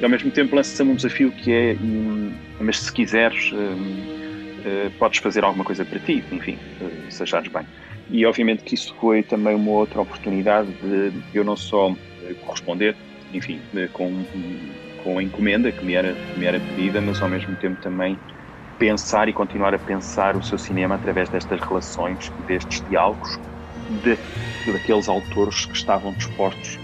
[0.01, 5.21] E ao mesmo tempo lança-me um desafio que é, um, mas se quiseres, uh, podes
[5.21, 6.59] fazer alguma coisa para ti, enfim,
[7.09, 7.67] se achares bem.
[8.11, 11.95] E obviamente que isso foi também uma outra oportunidade de eu não só
[12.45, 12.95] corresponder,
[13.33, 13.59] enfim,
[13.93, 14.25] com,
[15.03, 18.19] com a encomenda que me era, que me era pedida, mas ao mesmo tempo também
[18.81, 23.39] pensar e continuar a pensar o seu cinema através destas relações, destes diálogos,
[24.03, 24.17] de,
[24.73, 26.79] daqueles autores que estavam dispostos,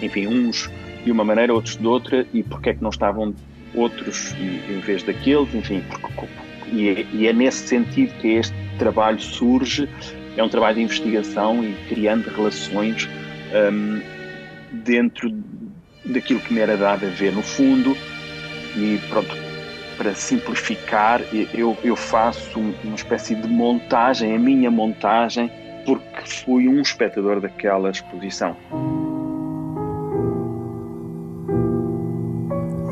[0.00, 0.70] enfim, uns
[1.04, 3.34] de uma maneira, outros de outra, e porque é que não estavam
[3.74, 6.28] outros em vez daqueles, enfim, porque,
[6.72, 9.88] e, é, e é nesse sentido que este trabalho surge,
[10.36, 13.08] é um trabalho de investigação e criando relações
[13.72, 14.00] um,
[14.84, 15.28] dentro
[16.04, 17.96] daquilo que me era dado a ver no fundo,
[18.76, 19.49] e pronto,
[20.00, 21.20] para simplificar,
[21.52, 25.52] eu, eu faço uma espécie de montagem, a minha montagem,
[25.84, 28.56] porque fui um espectador daquela exposição.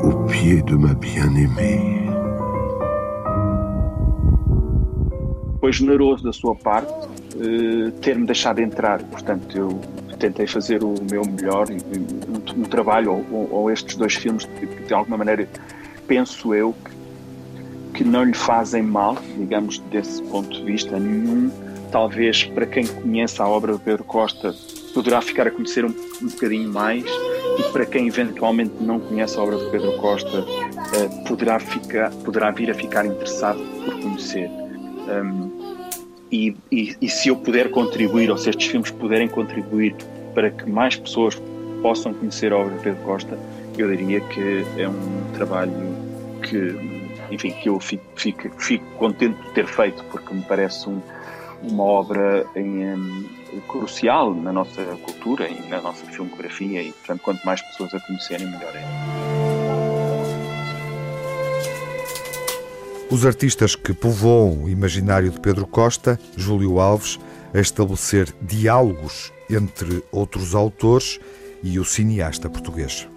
[0.03, 2.09] Au pied de ma bien-aimée.
[5.59, 9.81] Foi generoso da sua parte uh, ter-me deixado entrar, portanto, eu
[10.19, 14.47] tentei fazer o meu melhor, um, um trabalho, ou, ou, estes dois filmes,
[14.85, 15.49] de alguma maneira,
[16.07, 16.75] penso eu
[17.99, 21.51] que não lhe fazem mal, digamos, desse ponto de vista nenhum.
[21.91, 24.55] Talvez para quem conhece a obra de Pedro Costa
[24.93, 29.41] poderá ficar a conhecer um, um bocadinho mais e para quem eventualmente não conhece a
[29.41, 30.45] obra de Pedro Costa
[30.95, 34.49] eh, poderá, ficar, poderá vir a ficar interessado por conhecer.
[34.49, 35.51] Um,
[36.31, 39.93] e, e, e se eu puder contribuir, ou se estes filmes puderem contribuir
[40.33, 41.35] para que mais pessoas
[41.81, 43.37] possam conhecer a obra de Pedro Costa,
[43.77, 45.73] eu diria que é um trabalho
[46.41, 46.98] que
[47.31, 51.01] enfim, que eu fico, fico, fico contente de ter feito, porque me parece um,
[51.63, 53.25] uma obra em, um,
[53.67, 58.47] crucial na nossa cultura e na nossa filmografia e, portanto, quanto mais pessoas a conhecerem,
[58.47, 58.83] melhor é.
[63.11, 67.19] Os artistas que povoam o imaginário de Pedro Costa, Júlio Alves,
[67.53, 71.19] a estabelecer diálogos entre outros autores
[71.63, 73.07] e o cineasta português.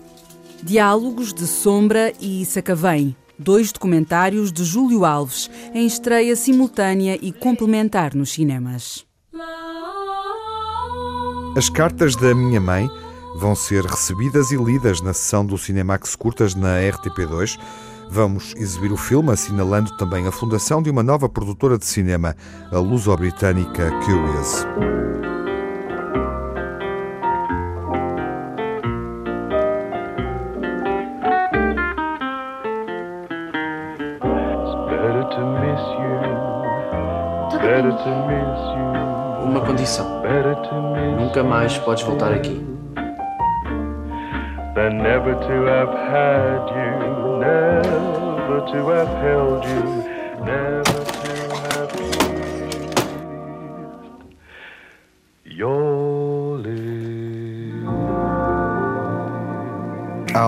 [0.63, 8.15] Diálogos de Sombra e Sacavém, dois documentários de Júlio Alves, em estreia simultânea e complementar
[8.15, 9.05] nos cinemas.
[11.57, 12.89] As cartas da minha mãe
[13.37, 17.59] vão ser recebidas e lidas na sessão do Cinemax Curtas na RTP2.
[18.09, 22.37] Vamos exibir o filme assinalando também a fundação de uma nova produtora de cinema,
[22.71, 24.67] a luso-britânica Curious.
[41.19, 42.73] Nunca mais podes voltar aqui.
[50.43, 50.82] Never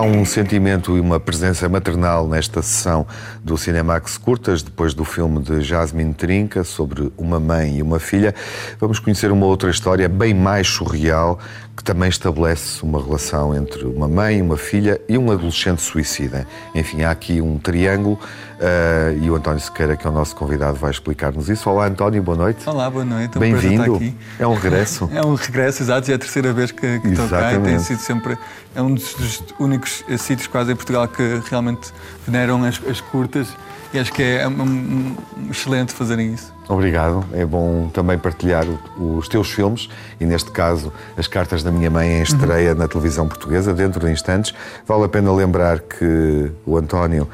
[0.05, 3.07] um sentimento e uma presença maternal nesta sessão
[3.43, 8.33] do Cinemax Curtas, depois do filme de Jasmine Trinca sobre uma mãe e uma filha.
[8.79, 11.39] Vamos conhecer uma outra história bem mais surreal
[11.75, 16.47] que também estabelece uma relação entre uma mãe, uma filha e um adolescente suicida.
[16.73, 20.77] Enfim, há aqui um triângulo uh, e o António Sequeira, que é o nosso convidado,
[20.77, 21.69] vai explicar-nos isso.
[21.69, 22.67] Olá, António, boa noite.
[22.67, 23.35] Olá, boa noite.
[23.35, 23.99] É Bem-vindo.
[24.39, 25.09] É um regresso.
[25.13, 27.99] é um regresso, exato, é a terceira vez que, que estou cá e tem sido
[27.99, 28.37] sempre.
[28.73, 31.91] É um dos, dos únicos sítios quase em Portugal que realmente
[32.25, 33.49] veneram as, as curtas
[33.93, 35.15] e acho que é um, um,
[35.49, 36.54] excelente fazerem isso.
[36.67, 37.25] Obrigado.
[37.33, 38.65] É bom também partilhar
[38.99, 42.79] os teus filmes e, neste caso, as cartas da minha mãe em estreia uhum.
[42.79, 44.53] na televisão portuguesa, dentro de instantes.
[44.87, 47.29] Vale a pena lembrar que o António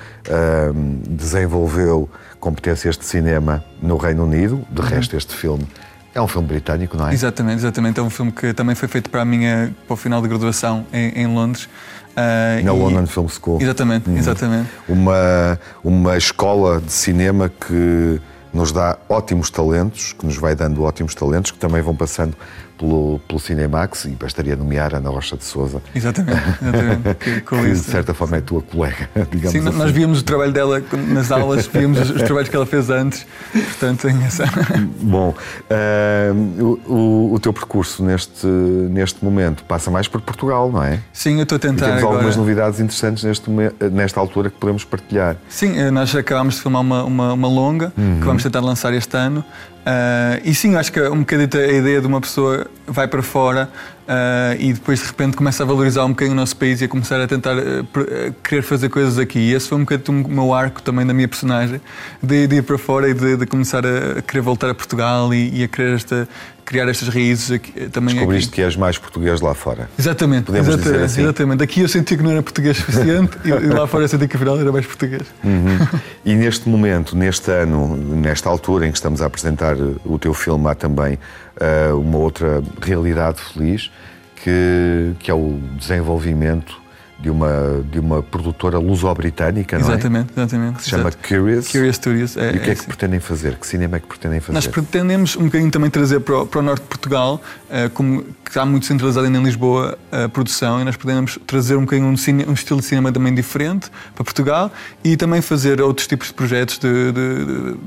[0.75, 4.65] um, desenvolveu competências de cinema no Reino Unido.
[4.69, 4.87] De uhum.
[4.87, 5.65] resto, este filme
[6.13, 7.13] é um filme britânico, não é?
[7.13, 7.99] Exatamente, exatamente.
[7.99, 10.85] É um filme que também foi feito para a minha para o final de graduação
[10.91, 11.69] em, em Londres.
[12.11, 12.77] Uh, Na e...
[12.77, 13.61] London Film School.
[13.61, 14.17] Exatamente, uhum.
[14.17, 14.69] exatamente.
[14.89, 18.19] Uma, uma escola de cinema que
[18.53, 22.35] nos dá ótimos talentos, que nos vai dando ótimos talentos, que também vão passando
[22.81, 25.81] pelo, pelo Cinemax, e bastaria nomear Ana Rocha de Souza.
[25.93, 27.13] Exatamente, exatamente.
[27.21, 29.77] que, que de certa forma é tua colega, digamos Sim, assim.
[29.77, 33.25] nós víamos o trabalho dela nas aulas, víamos os, os trabalhos que ela fez antes,
[33.51, 34.45] portanto tem essa...
[34.99, 35.35] Bom,
[35.69, 40.99] uh, o, o, teu percurso neste, neste momento passa mais por Portugal, não é?
[41.13, 42.15] Sim, eu estou a tentar e temos agora...
[42.15, 43.49] algumas novidades interessantes neste,
[43.91, 45.35] nesta altura que podemos partilhar.
[45.47, 48.19] Sim, eh, nós acabámos de filmar uma, uma, uma longa, uhum.
[48.19, 49.43] que vamos tentar lançar este ano,
[49.81, 53.23] Uh, e sim, acho que é um bocadinho a ideia de uma pessoa vai para
[53.23, 53.67] fora
[54.07, 56.87] uh, e depois de repente começa a valorizar um bocadinho o nosso país e a
[56.87, 59.39] começar a tentar uh, querer fazer coisas aqui.
[59.39, 61.81] E esse foi um bocadinho o meu arco também da minha personagem,
[62.21, 65.61] de, de ir para fora e de, de, começar a querer voltar a Portugal e,
[65.61, 66.29] e a querer esta,
[66.71, 68.55] criar estas raízes aqui, também Descobriste aqui.
[68.55, 69.89] que és mais português lá fora.
[69.99, 70.45] Exatamente.
[70.45, 71.21] Podemos exatamente, dizer assim.
[71.23, 71.63] exatamente.
[71.63, 74.57] Aqui eu senti que não era português suficiente e lá fora eu senti que afinal
[74.57, 75.23] era mais português.
[75.43, 75.99] Uhum.
[76.23, 80.69] E neste momento, neste ano, nesta altura em que estamos a apresentar o teu filme,
[80.69, 81.15] há também
[81.59, 83.91] uh, uma outra realidade feliz,
[84.37, 86.79] que, que é o desenvolvimento
[87.21, 89.91] de uma, de uma produtora luso-britânica, não é?
[89.91, 90.77] Exatamente, exatamente.
[90.77, 91.67] Que se chama Curious.
[91.71, 92.35] Curious Studios.
[92.35, 93.55] É, e o que é, é que pretendem fazer?
[93.55, 94.53] Que cinema é que pretendem fazer?
[94.53, 98.23] Nós pretendemos um bocadinho também trazer para o, para o norte de Portugal, uh, como
[98.23, 102.17] que está muito centralizado em Lisboa a produção, e nós pretendemos trazer um bocadinho um,
[102.17, 104.71] cine, um, estilo de cinema também diferente para Portugal
[105.03, 107.77] e também fazer outros tipos de projetos de, de, de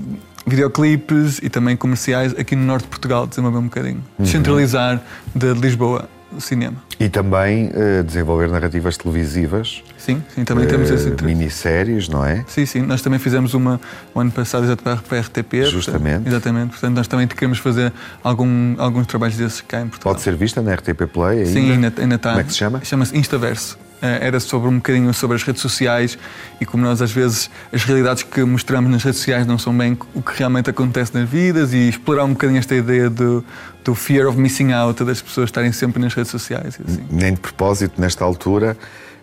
[0.47, 4.03] videoclipes e também comerciais aqui no norte de Portugal, desenvolver um bocadinho.
[4.18, 4.25] Uhum.
[4.25, 5.03] Descentralizar
[5.35, 6.09] de Lisboa
[6.40, 6.77] cinema.
[6.99, 9.83] E também uh, desenvolver narrativas televisivas.
[9.99, 11.25] Sim, sim também uh, temos esse interesse.
[11.25, 12.44] Minisséries, não é?
[12.47, 12.83] Sim, sim.
[12.83, 13.81] Nós também fizemos uma
[14.14, 15.70] o ano passado exatamente para a RTP.
[15.70, 16.14] Justamente.
[16.14, 16.70] Portanto, exatamente.
[16.70, 17.92] Portanto, nós também queremos fazer
[18.23, 20.14] algum, alguns trabalhos desses cá em Portugal.
[20.14, 21.51] Pode ser vista na RTP Play ainda?
[21.51, 22.31] Sim, ainda, ainda está.
[22.31, 22.81] Como é que se chama?
[22.85, 23.79] Chama-se Instaverso.
[24.05, 26.19] Eh, era sobre um bocadinho sobre as redes sociais
[26.61, 29.97] e como nós às vezes as realidades que mostramos nas redes sociais não são bem
[30.14, 33.43] o que realmente acontece nas vidas e explorar um bocadinho esta ideia do,
[33.83, 36.79] do fear of missing out das pessoas estarem sempre nas redes sociais.
[36.87, 37.03] Assim.
[37.11, 38.77] Nem de propósito, nesta altura,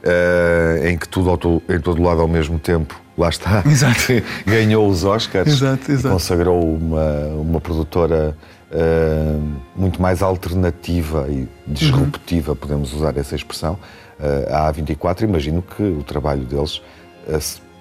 [0.03, 4.01] uh, em que tudo em todo lado ao mesmo tempo, lá está, exato.
[4.47, 6.13] ganhou os Oscars exato, exato.
[6.13, 8.35] consagrou uma, uma produtora
[8.71, 12.57] uh, muito mais alternativa e disruptiva, uhum.
[12.57, 13.77] podemos usar essa expressão,
[14.21, 15.23] uh, a A24.
[15.23, 16.81] Imagino que o trabalho deles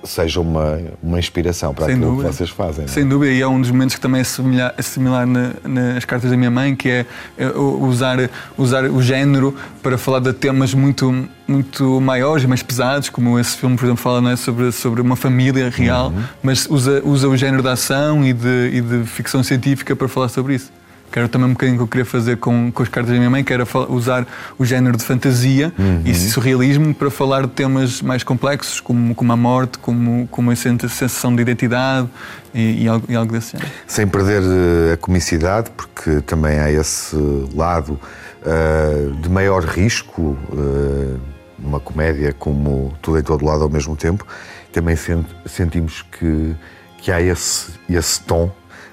[0.04, 2.28] seja uma, uma inspiração para Sem aquilo dúvida.
[2.30, 2.84] que vocês fazem.
[2.84, 2.88] É?
[2.88, 6.04] Sem dúvida, e é um dos momentos que também é similar, é similar na, nas
[6.04, 7.06] cartas da minha mãe, que é,
[7.38, 8.18] é usar,
[8.56, 13.56] usar o género para falar de temas muito, muito maiores e mais pesados, como esse
[13.56, 16.22] filme, por exemplo, fala é, sobre, sobre uma família real, uhum.
[16.42, 20.28] mas usa, usa o género da ação e de, e de ficção científica para falar
[20.28, 20.79] sobre isso
[21.10, 23.30] que era também um bocadinho que eu queria fazer com, com as cartas da minha
[23.30, 24.26] mãe, que era usar
[24.58, 26.02] o género de fantasia uhum.
[26.04, 30.56] e surrealismo para falar de temas mais complexos, como, como a morte, como, como a
[30.56, 32.08] sensação de identidade
[32.54, 33.70] e, e, algo, e algo desse género.
[33.86, 37.16] Sem perder eh, a comicidade, porque também há esse
[37.54, 37.98] lado
[38.42, 41.20] uh, de maior risco uh,
[41.58, 44.26] numa comédia como Tudo em Todo Lado ao mesmo tempo,
[44.72, 46.54] também sent, sentimos que,
[46.98, 48.50] que há esse, esse tom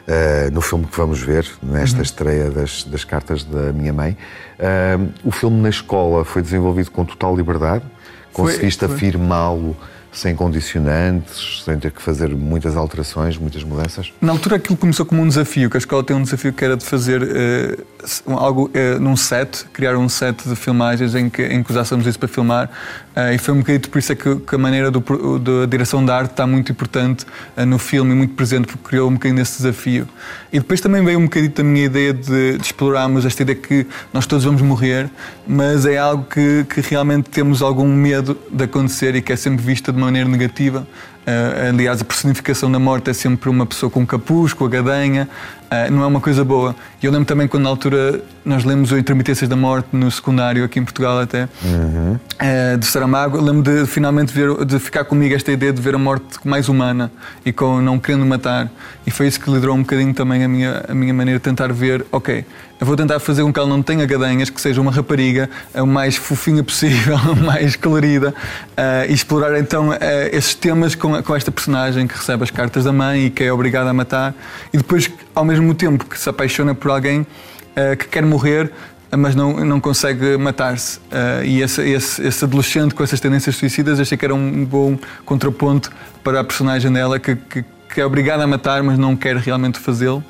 [0.07, 2.03] uh, no filme que vamos ver, nesta uhum.
[2.03, 4.17] estreia das, das cartas da minha mãe.
[4.57, 7.83] Uh, o filme na escola foi desenvolvido com total liberdade,
[8.31, 9.75] conseguiste afirmá-lo
[10.11, 14.11] sem condicionantes, sem ter que fazer muitas alterações, muitas mudanças?
[14.19, 16.75] Na altura aquilo começou como um desafio, que a escola tem um desafio que era
[16.75, 17.83] de fazer uh,
[18.27, 22.19] algo uh, num set, criar um set de filmagens em que, em que usássemos isso
[22.19, 22.69] para filmar.
[23.15, 25.01] Uh, e foi um bocadinho por isso é que, que a maneira do,
[25.39, 27.25] da direção da arte está muito importante
[27.55, 30.07] uh, no filme e muito presente, porque criou um bocadinho esse desafio.
[30.51, 33.87] E depois também veio um bocadinho da minha ideia de, de explorarmos esta ideia que
[34.13, 35.09] nós todos vamos morrer,
[35.47, 39.63] mas é algo que, que realmente temos algum medo de acontecer e que é sempre
[39.63, 40.87] vista de maneira negativa.
[41.27, 45.27] Uh, aliás, a personificação da morte é sempre uma pessoa com capuz, com a gadanha,
[45.65, 46.73] uh, não é uma coisa boa.
[47.01, 50.63] E eu lembro também quando na altura nós lemos o Intermitências da Morte no secundário,
[50.63, 52.13] aqui em Portugal até, uhum.
[52.13, 55.99] uh, de Saramago, lembro de finalmente ver, de ficar comigo esta ideia de ver a
[55.99, 57.11] morte mais humana
[57.45, 58.71] e com não querendo matar.
[59.05, 61.71] E foi isso que liderou um bocadinho também a minha, a minha maneira de tentar
[61.71, 62.45] ver, ok,
[62.79, 65.85] eu vou tentar fazer com que ela não tenha gadanhas, que seja uma rapariga o
[65.85, 69.95] mais fofinha possível, mais colorida, uh, e explorar então uh,
[70.31, 73.51] esses temas com, com esta personagem que recebe as cartas da mãe e que é
[73.51, 74.33] obrigada a matar,
[74.71, 78.71] e depois, ao mesmo tempo que se apaixona por alguém uh, que quer morrer,
[79.11, 80.99] mas não, não consegue matar-se.
[80.99, 84.97] Uh, e esse, esse, esse, adolescente com essas tendências suicidas achei que era um bom
[85.25, 85.91] contraponto
[86.23, 89.79] para a personagem dela que, que, que é obrigada a matar, mas não quer realmente
[89.79, 90.23] fazê-lo.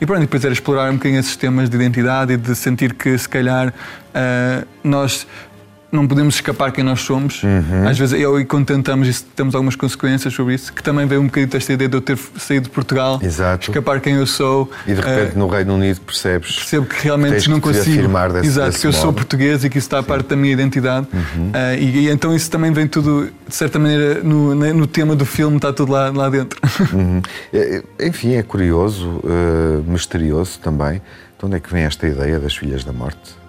[0.00, 3.16] E pronto, depois era explorar um bocadinho esses temas de identidade e de sentir que
[3.16, 5.28] se calhar uh, nós
[5.92, 7.42] não podemos escapar quem nós somos.
[7.42, 7.88] Uhum.
[7.88, 11.20] Às vezes, eu e quando tentamos isso, temos algumas consequências sobre isso, que também veio
[11.20, 13.70] um bocadinho desta ideia de eu ter saído de Portugal, Exato.
[13.70, 14.70] escapar quem eu sou.
[14.86, 16.56] E de repente uh, no Reino Unido percebes.
[16.56, 17.98] Percebo que realmente que não consigo.
[17.98, 19.02] Afirmar desse, Exato, desse que eu modo.
[19.02, 21.06] sou português e que isso está a parte da minha identidade.
[21.12, 21.50] Uhum.
[21.50, 25.24] Uh, e, e, então isso também vem tudo, de certa maneira, no, no tema do
[25.24, 26.58] filme, está tudo lá, lá dentro.
[26.92, 27.22] Uhum.
[28.00, 31.00] Enfim, é curioso, uh, misterioso também.
[31.38, 33.39] De onde é que vem esta ideia das Filhas da Morte?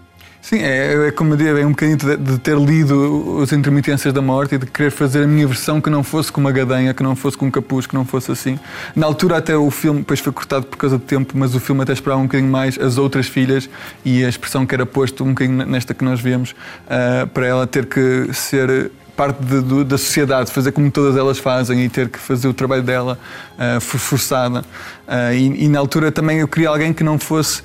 [0.52, 4.22] Sim, é, é como digo, é um bocadinho de, de, ter lido as intermitências da
[4.22, 7.02] morte e de querer fazer a minha versão que não fosse com uma gadanha, que
[7.02, 8.60] não fosse com um capuz, que não fosse assim.
[8.94, 11.84] Na altura até o filme, depois foi cortado por causa do tempo, mas o filme
[11.84, 13.70] até esperava um bocadinho mais as outras filhas
[14.04, 17.66] e a expressão que era posto um bocadinho nesta que nós vemos, uh, para ela
[17.66, 22.10] ter que ser parte de, de, da sociedade, fazer como todas elas fazem e ter
[22.10, 23.18] que fazer o trabalho dela
[23.58, 24.66] uh, forçada.
[25.08, 27.64] Uh, e, e na altura também eu queria alguém que não fosse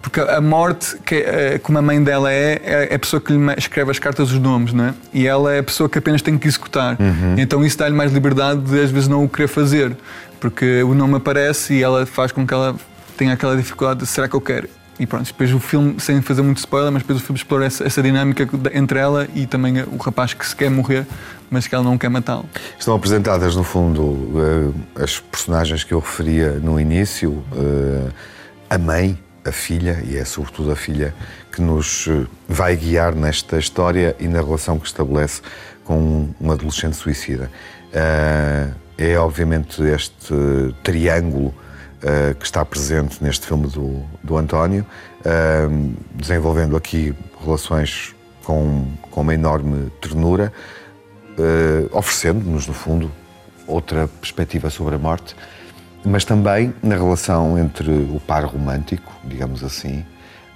[0.00, 3.38] porque a morte, que, é, como a mãe dela é, é a pessoa que lhe
[3.56, 4.94] escreve as cartas os nomes, não é?
[5.12, 6.96] E ela é a pessoa que apenas tem que executar.
[7.00, 7.34] Uhum.
[7.36, 9.96] Então isso dá-lhe mais liberdade de às vezes não o querer fazer,
[10.40, 12.76] porque o nome aparece e ela faz com que ela
[13.16, 14.68] tenha aquela dificuldade de será que eu quero?
[14.98, 17.84] E pronto, depois o filme, sem fazer muito spoiler, mas depois o filme explora essa,
[17.84, 21.06] essa dinâmica entre ela e também o rapaz que se quer morrer,
[21.48, 22.48] mas que ela não quer matá-lo.
[22.76, 28.10] Estão apresentadas, no fundo, eh, as personagens que eu referia no início, eh,
[28.70, 29.16] a mãe,
[29.48, 31.14] a filha, e é sobretudo a filha
[31.50, 35.42] que nos eh, vai guiar nesta história e na relação que estabelece
[35.84, 37.50] com um adolescente suicida.
[37.92, 38.68] Eh,
[38.98, 40.34] é obviamente este
[40.82, 41.54] triângulo
[42.02, 44.84] eh, que está presente neste filme do, do António,
[46.14, 50.52] desenvolvendo aqui relações com, com uma enorme ternura,
[51.92, 53.10] oferecendo-nos, no fundo,
[53.66, 55.36] outra perspectiva sobre a morte
[56.04, 60.04] mas também na relação entre o par romântico, digamos assim,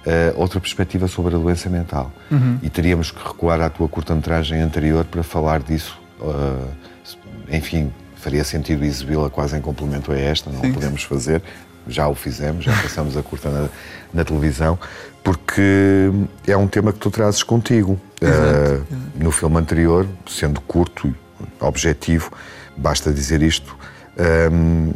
[0.05, 2.11] uh, outra perspectiva sobre a doença mental.
[2.31, 2.59] Uhum.
[2.61, 5.99] E teríamos que recuar à tua curta-metragem anterior para falar disso.
[6.19, 6.67] Uh,
[7.49, 10.73] enfim, faria sentido exibi-la quase em complemento a esta, não Sim.
[10.73, 11.41] podemos fazer,
[11.87, 13.69] já o fizemos, já passamos a curta na,
[14.13, 14.79] na, televisão,
[15.21, 16.09] porque
[16.47, 17.99] é um tema que tu trazes contigo.
[18.21, 18.85] Uh,
[19.15, 21.13] no filme anterior, sendo curto
[21.59, 22.31] objetivo,
[22.77, 23.75] basta dizer isto.
[24.49, 24.93] Um,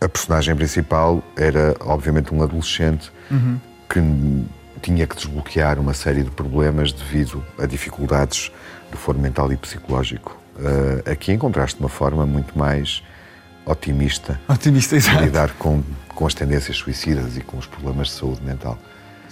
[0.00, 3.58] a personagem principal era, obviamente, um adolescente uhum.
[3.88, 4.00] que
[4.82, 8.52] tinha que desbloquear uma série de problemas devido a dificuldades
[8.90, 10.36] do foro mental e psicológico.
[10.56, 13.02] Uh, aqui encontraste uma forma muito mais
[13.64, 15.82] otimista, otimista de lidar com,
[16.14, 18.78] com as tendências suicidas e com os problemas de saúde mental.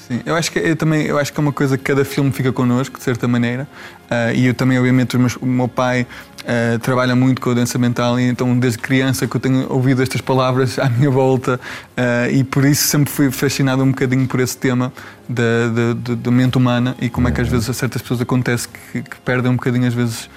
[0.07, 2.30] Sim, eu acho que eu também eu acho que é uma coisa que cada filme
[2.30, 3.66] fica connosco, de certa maneira.
[4.05, 6.07] Uh, e eu também, obviamente, meus, o meu pai
[6.42, 10.02] uh, trabalha muito com a doença mental, e então desde criança que eu tenho ouvido
[10.02, 11.59] estas palavras à minha volta,
[11.96, 14.92] uh, e por isso sempre fui fascinado um bocadinho por esse tema
[15.26, 18.68] da, da, da mente humana e como é que às vezes a certas pessoas acontece
[18.68, 20.28] que, que perdem um bocadinho, às vezes.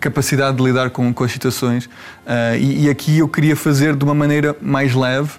[0.00, 1.88] capacidade de lidar com, com as situações
[2.58, 5.30] e, e aqui eu queria fazer de uma maneira mais leve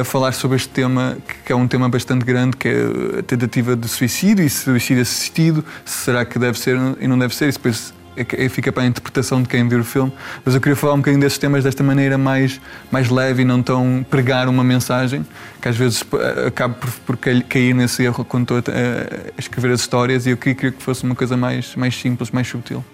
[0.00, 3.76] a falar sobre este tema, que é um tema bastante grande, que é a tentativa
[3.76, 7.94] de suicídio e suicídio assistido, será que deve ser e não deve ser, isso depois
[8.14, 10.12] é fica para a interpretação de quem viu o filme,
[10.44, 13.62] mas eu queria falar um bocadinho desses temas desta maneira mais, mais leve e não
[13.62, 15.26] tão pregar uma mensagem,
[15.60, 16.04] que às vezes
[16.46, 20.36] acabo por, por cair nesse erro quando estou a, a escrever as histórias e eu
[20.36, 22.84] queria, queria que fosse uma coisa mais, mais simples, mais sutil.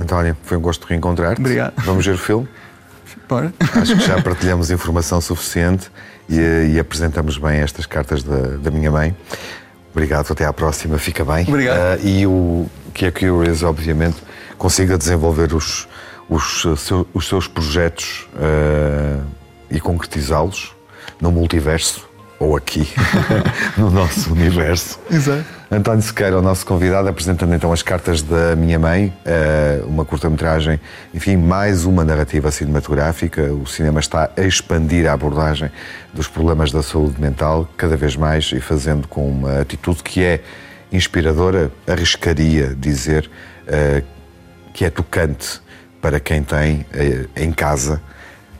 [0.00, 1.40] António, foi um gosto de reencontrar-te.
[1.40, 1.74] Obrigado.
[1.84, 2.48] Vamos ver o filme?
[3.28, 3.54] Bora.
[3.80, 5.90] Acho que já partilhamos informação suficiente
[6.28, 9.16] e, e apresentamos bem estas cartas da, da, minha mãe.
[9.92, 11.46] Obrigado, até à próxima, fica bem.
[11.46, 12.00] Obrigado.
[12.00, 14.16] Uh, e o que é Curious, obviamente,
[14.58, 15.86] consiga desenvolver os,
[16.28, 19.24] os, seu, os seus projetos uh,
[19.70, 20.74] e concretizá-los
[21.20, 22.08] no multiverso
[22.38, 22.88] ou aqui,
[23.78, 24.98] no nosso universo.
[25.10, 25.44] Exato.
[25.76, 30.78] António Sequeira, o nosso convidado, apresentando então as cartas da minha mãe, eh, uma curta-metragem,
[31.12, 33.52] enfim, mais uma narrativa cinematográfica.
[33.52, 35.70] O cinema está a expandir a abordagem
[36.12, 40.40] dos problemas da saúde mental cada vez mais e fazendo com uma atitude que é
[40.92, 43.28] inspiradora, arriscaria dizer
[43.66, 44.02] eh,
[44.72, 45.60] que é tocante
[46.00, 48.00] para quem tem eh, em casa,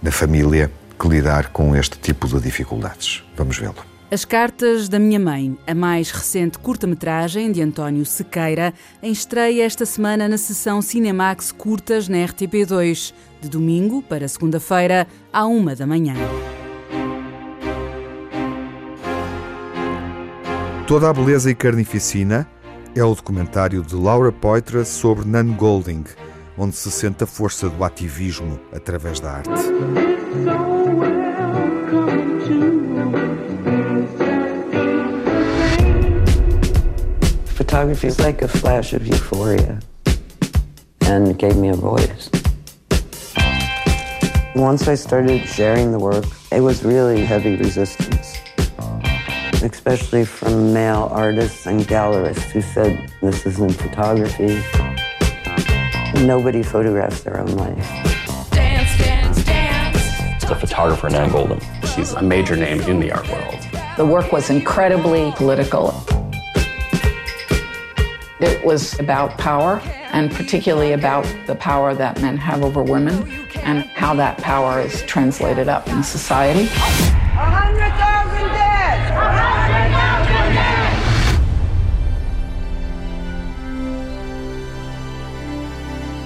[0.03, 3.23] na família, que lidar com este tipo de dificuldades.
[3.37, 3.94] Vamos vê-lo.
[4.11, 9.87] As Cartas da Minha Mãe, a mais recente curta-metragem de António Sequeira, em estreia esta
[9.87, 16.15] semana na sessão Cinemax Curtas na RTP2, de domingo para segunda-feira, à uma da manhã.
[20.87, 22.47] Toda a beleza e carnificina
[22.95, 26.05] é o documentário de Laura Poitras sobre Nan Golding,
[26.59, 30.74] onde se sente a força do ativismo através da arte.
[37.75, 39.81] Photography is like a flash of euphoria
[41.07, 42.31] and it gave me a voice.
[44.55, 48.37] Once I started sharing the work, it was really heavy resistance,
[49.61, 54.62] especially from male artists and gallerists who said, this isn't photography.
[56.25, 57.89] Nobody photographs their own life.
[58.53, 60.45] Dance, dance, dance.
[60.45, 61.59] The photographer Nan Golden.
[61.93, 63.59] She's a major name in the art world.
[63.97, 65.93] The work was incredibly political.
[68.45, 69.81] It was about power,
[70.13, 73.27] and particularly about the power that men have over women
[73.63, 76.65] and how that power is translated up in society.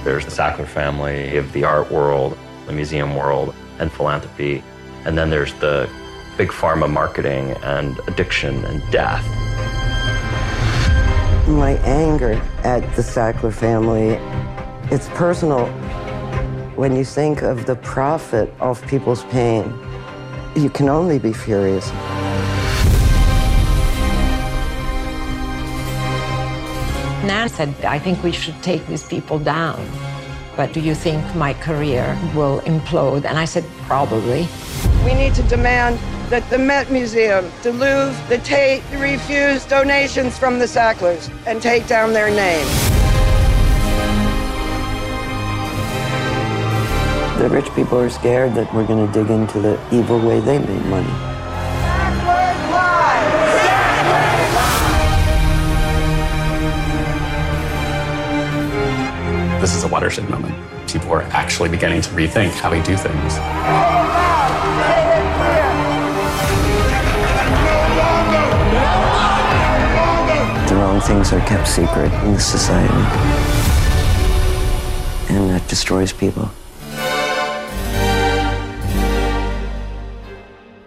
[0.03, 4.61] There's the Sackler family of the art world, the museum world, and philanthropy.
[5.05, 5.89] And then there's the
[6.37, 9.25] big pharma marketing and addiction and death.
[11.49, 12.33] My anger
[12.63, 14.19] at the Sackler family,
[14.95, 15.65] it's personal.
[16.75, 19.73] When you think of the profit of people's pain,
[20.55, 21.89] you can only be furious.
[27.25, 29.83] Nan said, I think we should take these people down.
[30.55, 33.25] But do you think my career will implode?
[33.25, 34.47] And I said, probably.
[35.03, 35.99] We need to demand
[36.29, 41.87] that the Met Museum, the Louvre, the Tate refuse donations from the Sacklers and take
[41.87, 42.65] down their name.
[47.39, 50.59] The rich people are scared that we're going to dig into the evil way they
[50.59, 51.07] made money.
[59.59, 60.55] This is a watershed moment.
[60.87, 64.08] People are actually beginning to rethink how we do things.
[70.99, 72.93] Wrong things are kept secret in this society.
[75.29, 76.49] And that destroys people.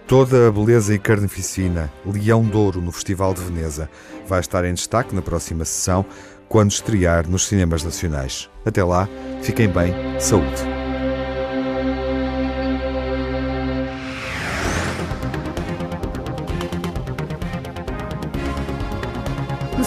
[0.06, 3.88] Toda a beleza e carnificina, Leão Douro no Festival de Veneza,
[4.26, 6.04] vai estar em destaque na próxima sessão
[6.48, 8.50] quando estrear nos cinemas nacionais.
[8.66, 9.08] Até lá,
[9.40, 10.81] fiquem bem, saúde.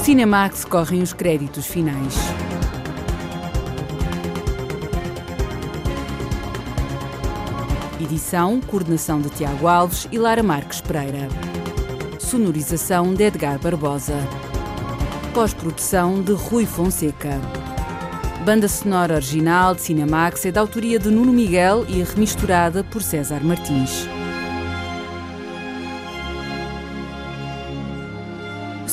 [0.05, 2.13] Cinemax correm os créditos finais.
[7.99, 11.27] Edição, coordenação de Tiago Alves e Lara Marques Pereira.
[12.19, 14.13] Sonorização de Edgar Barbosa.
[15.33, 17.41] Pós-produção de Rui Fonseca.
[18.45, 23.43] Banda sonora original de Cinemax é da autoria de Nuno Miguel e remisturada por César
[23.43, 24.07] Martins.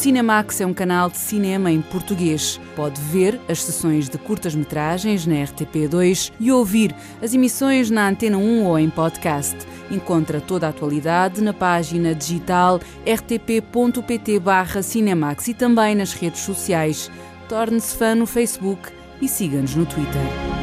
[0.03, 2.61] Cinemax é um canal de cinema em português.
[2.75, 6.93] Pode ver as sessões de curtas-metragens na RTP2 e ouvir
[7.23, 9.57] as emissões na Antena 1 ou em podcast.
[9.93, 17.09] Encontra toda a atualidade na página digital rtp.pt/cinemax e também nas redes sociais.
[17.49, 18.91] Torne-se fã no Facebook
[19.21, 20.62] e siga-nos no Twitter.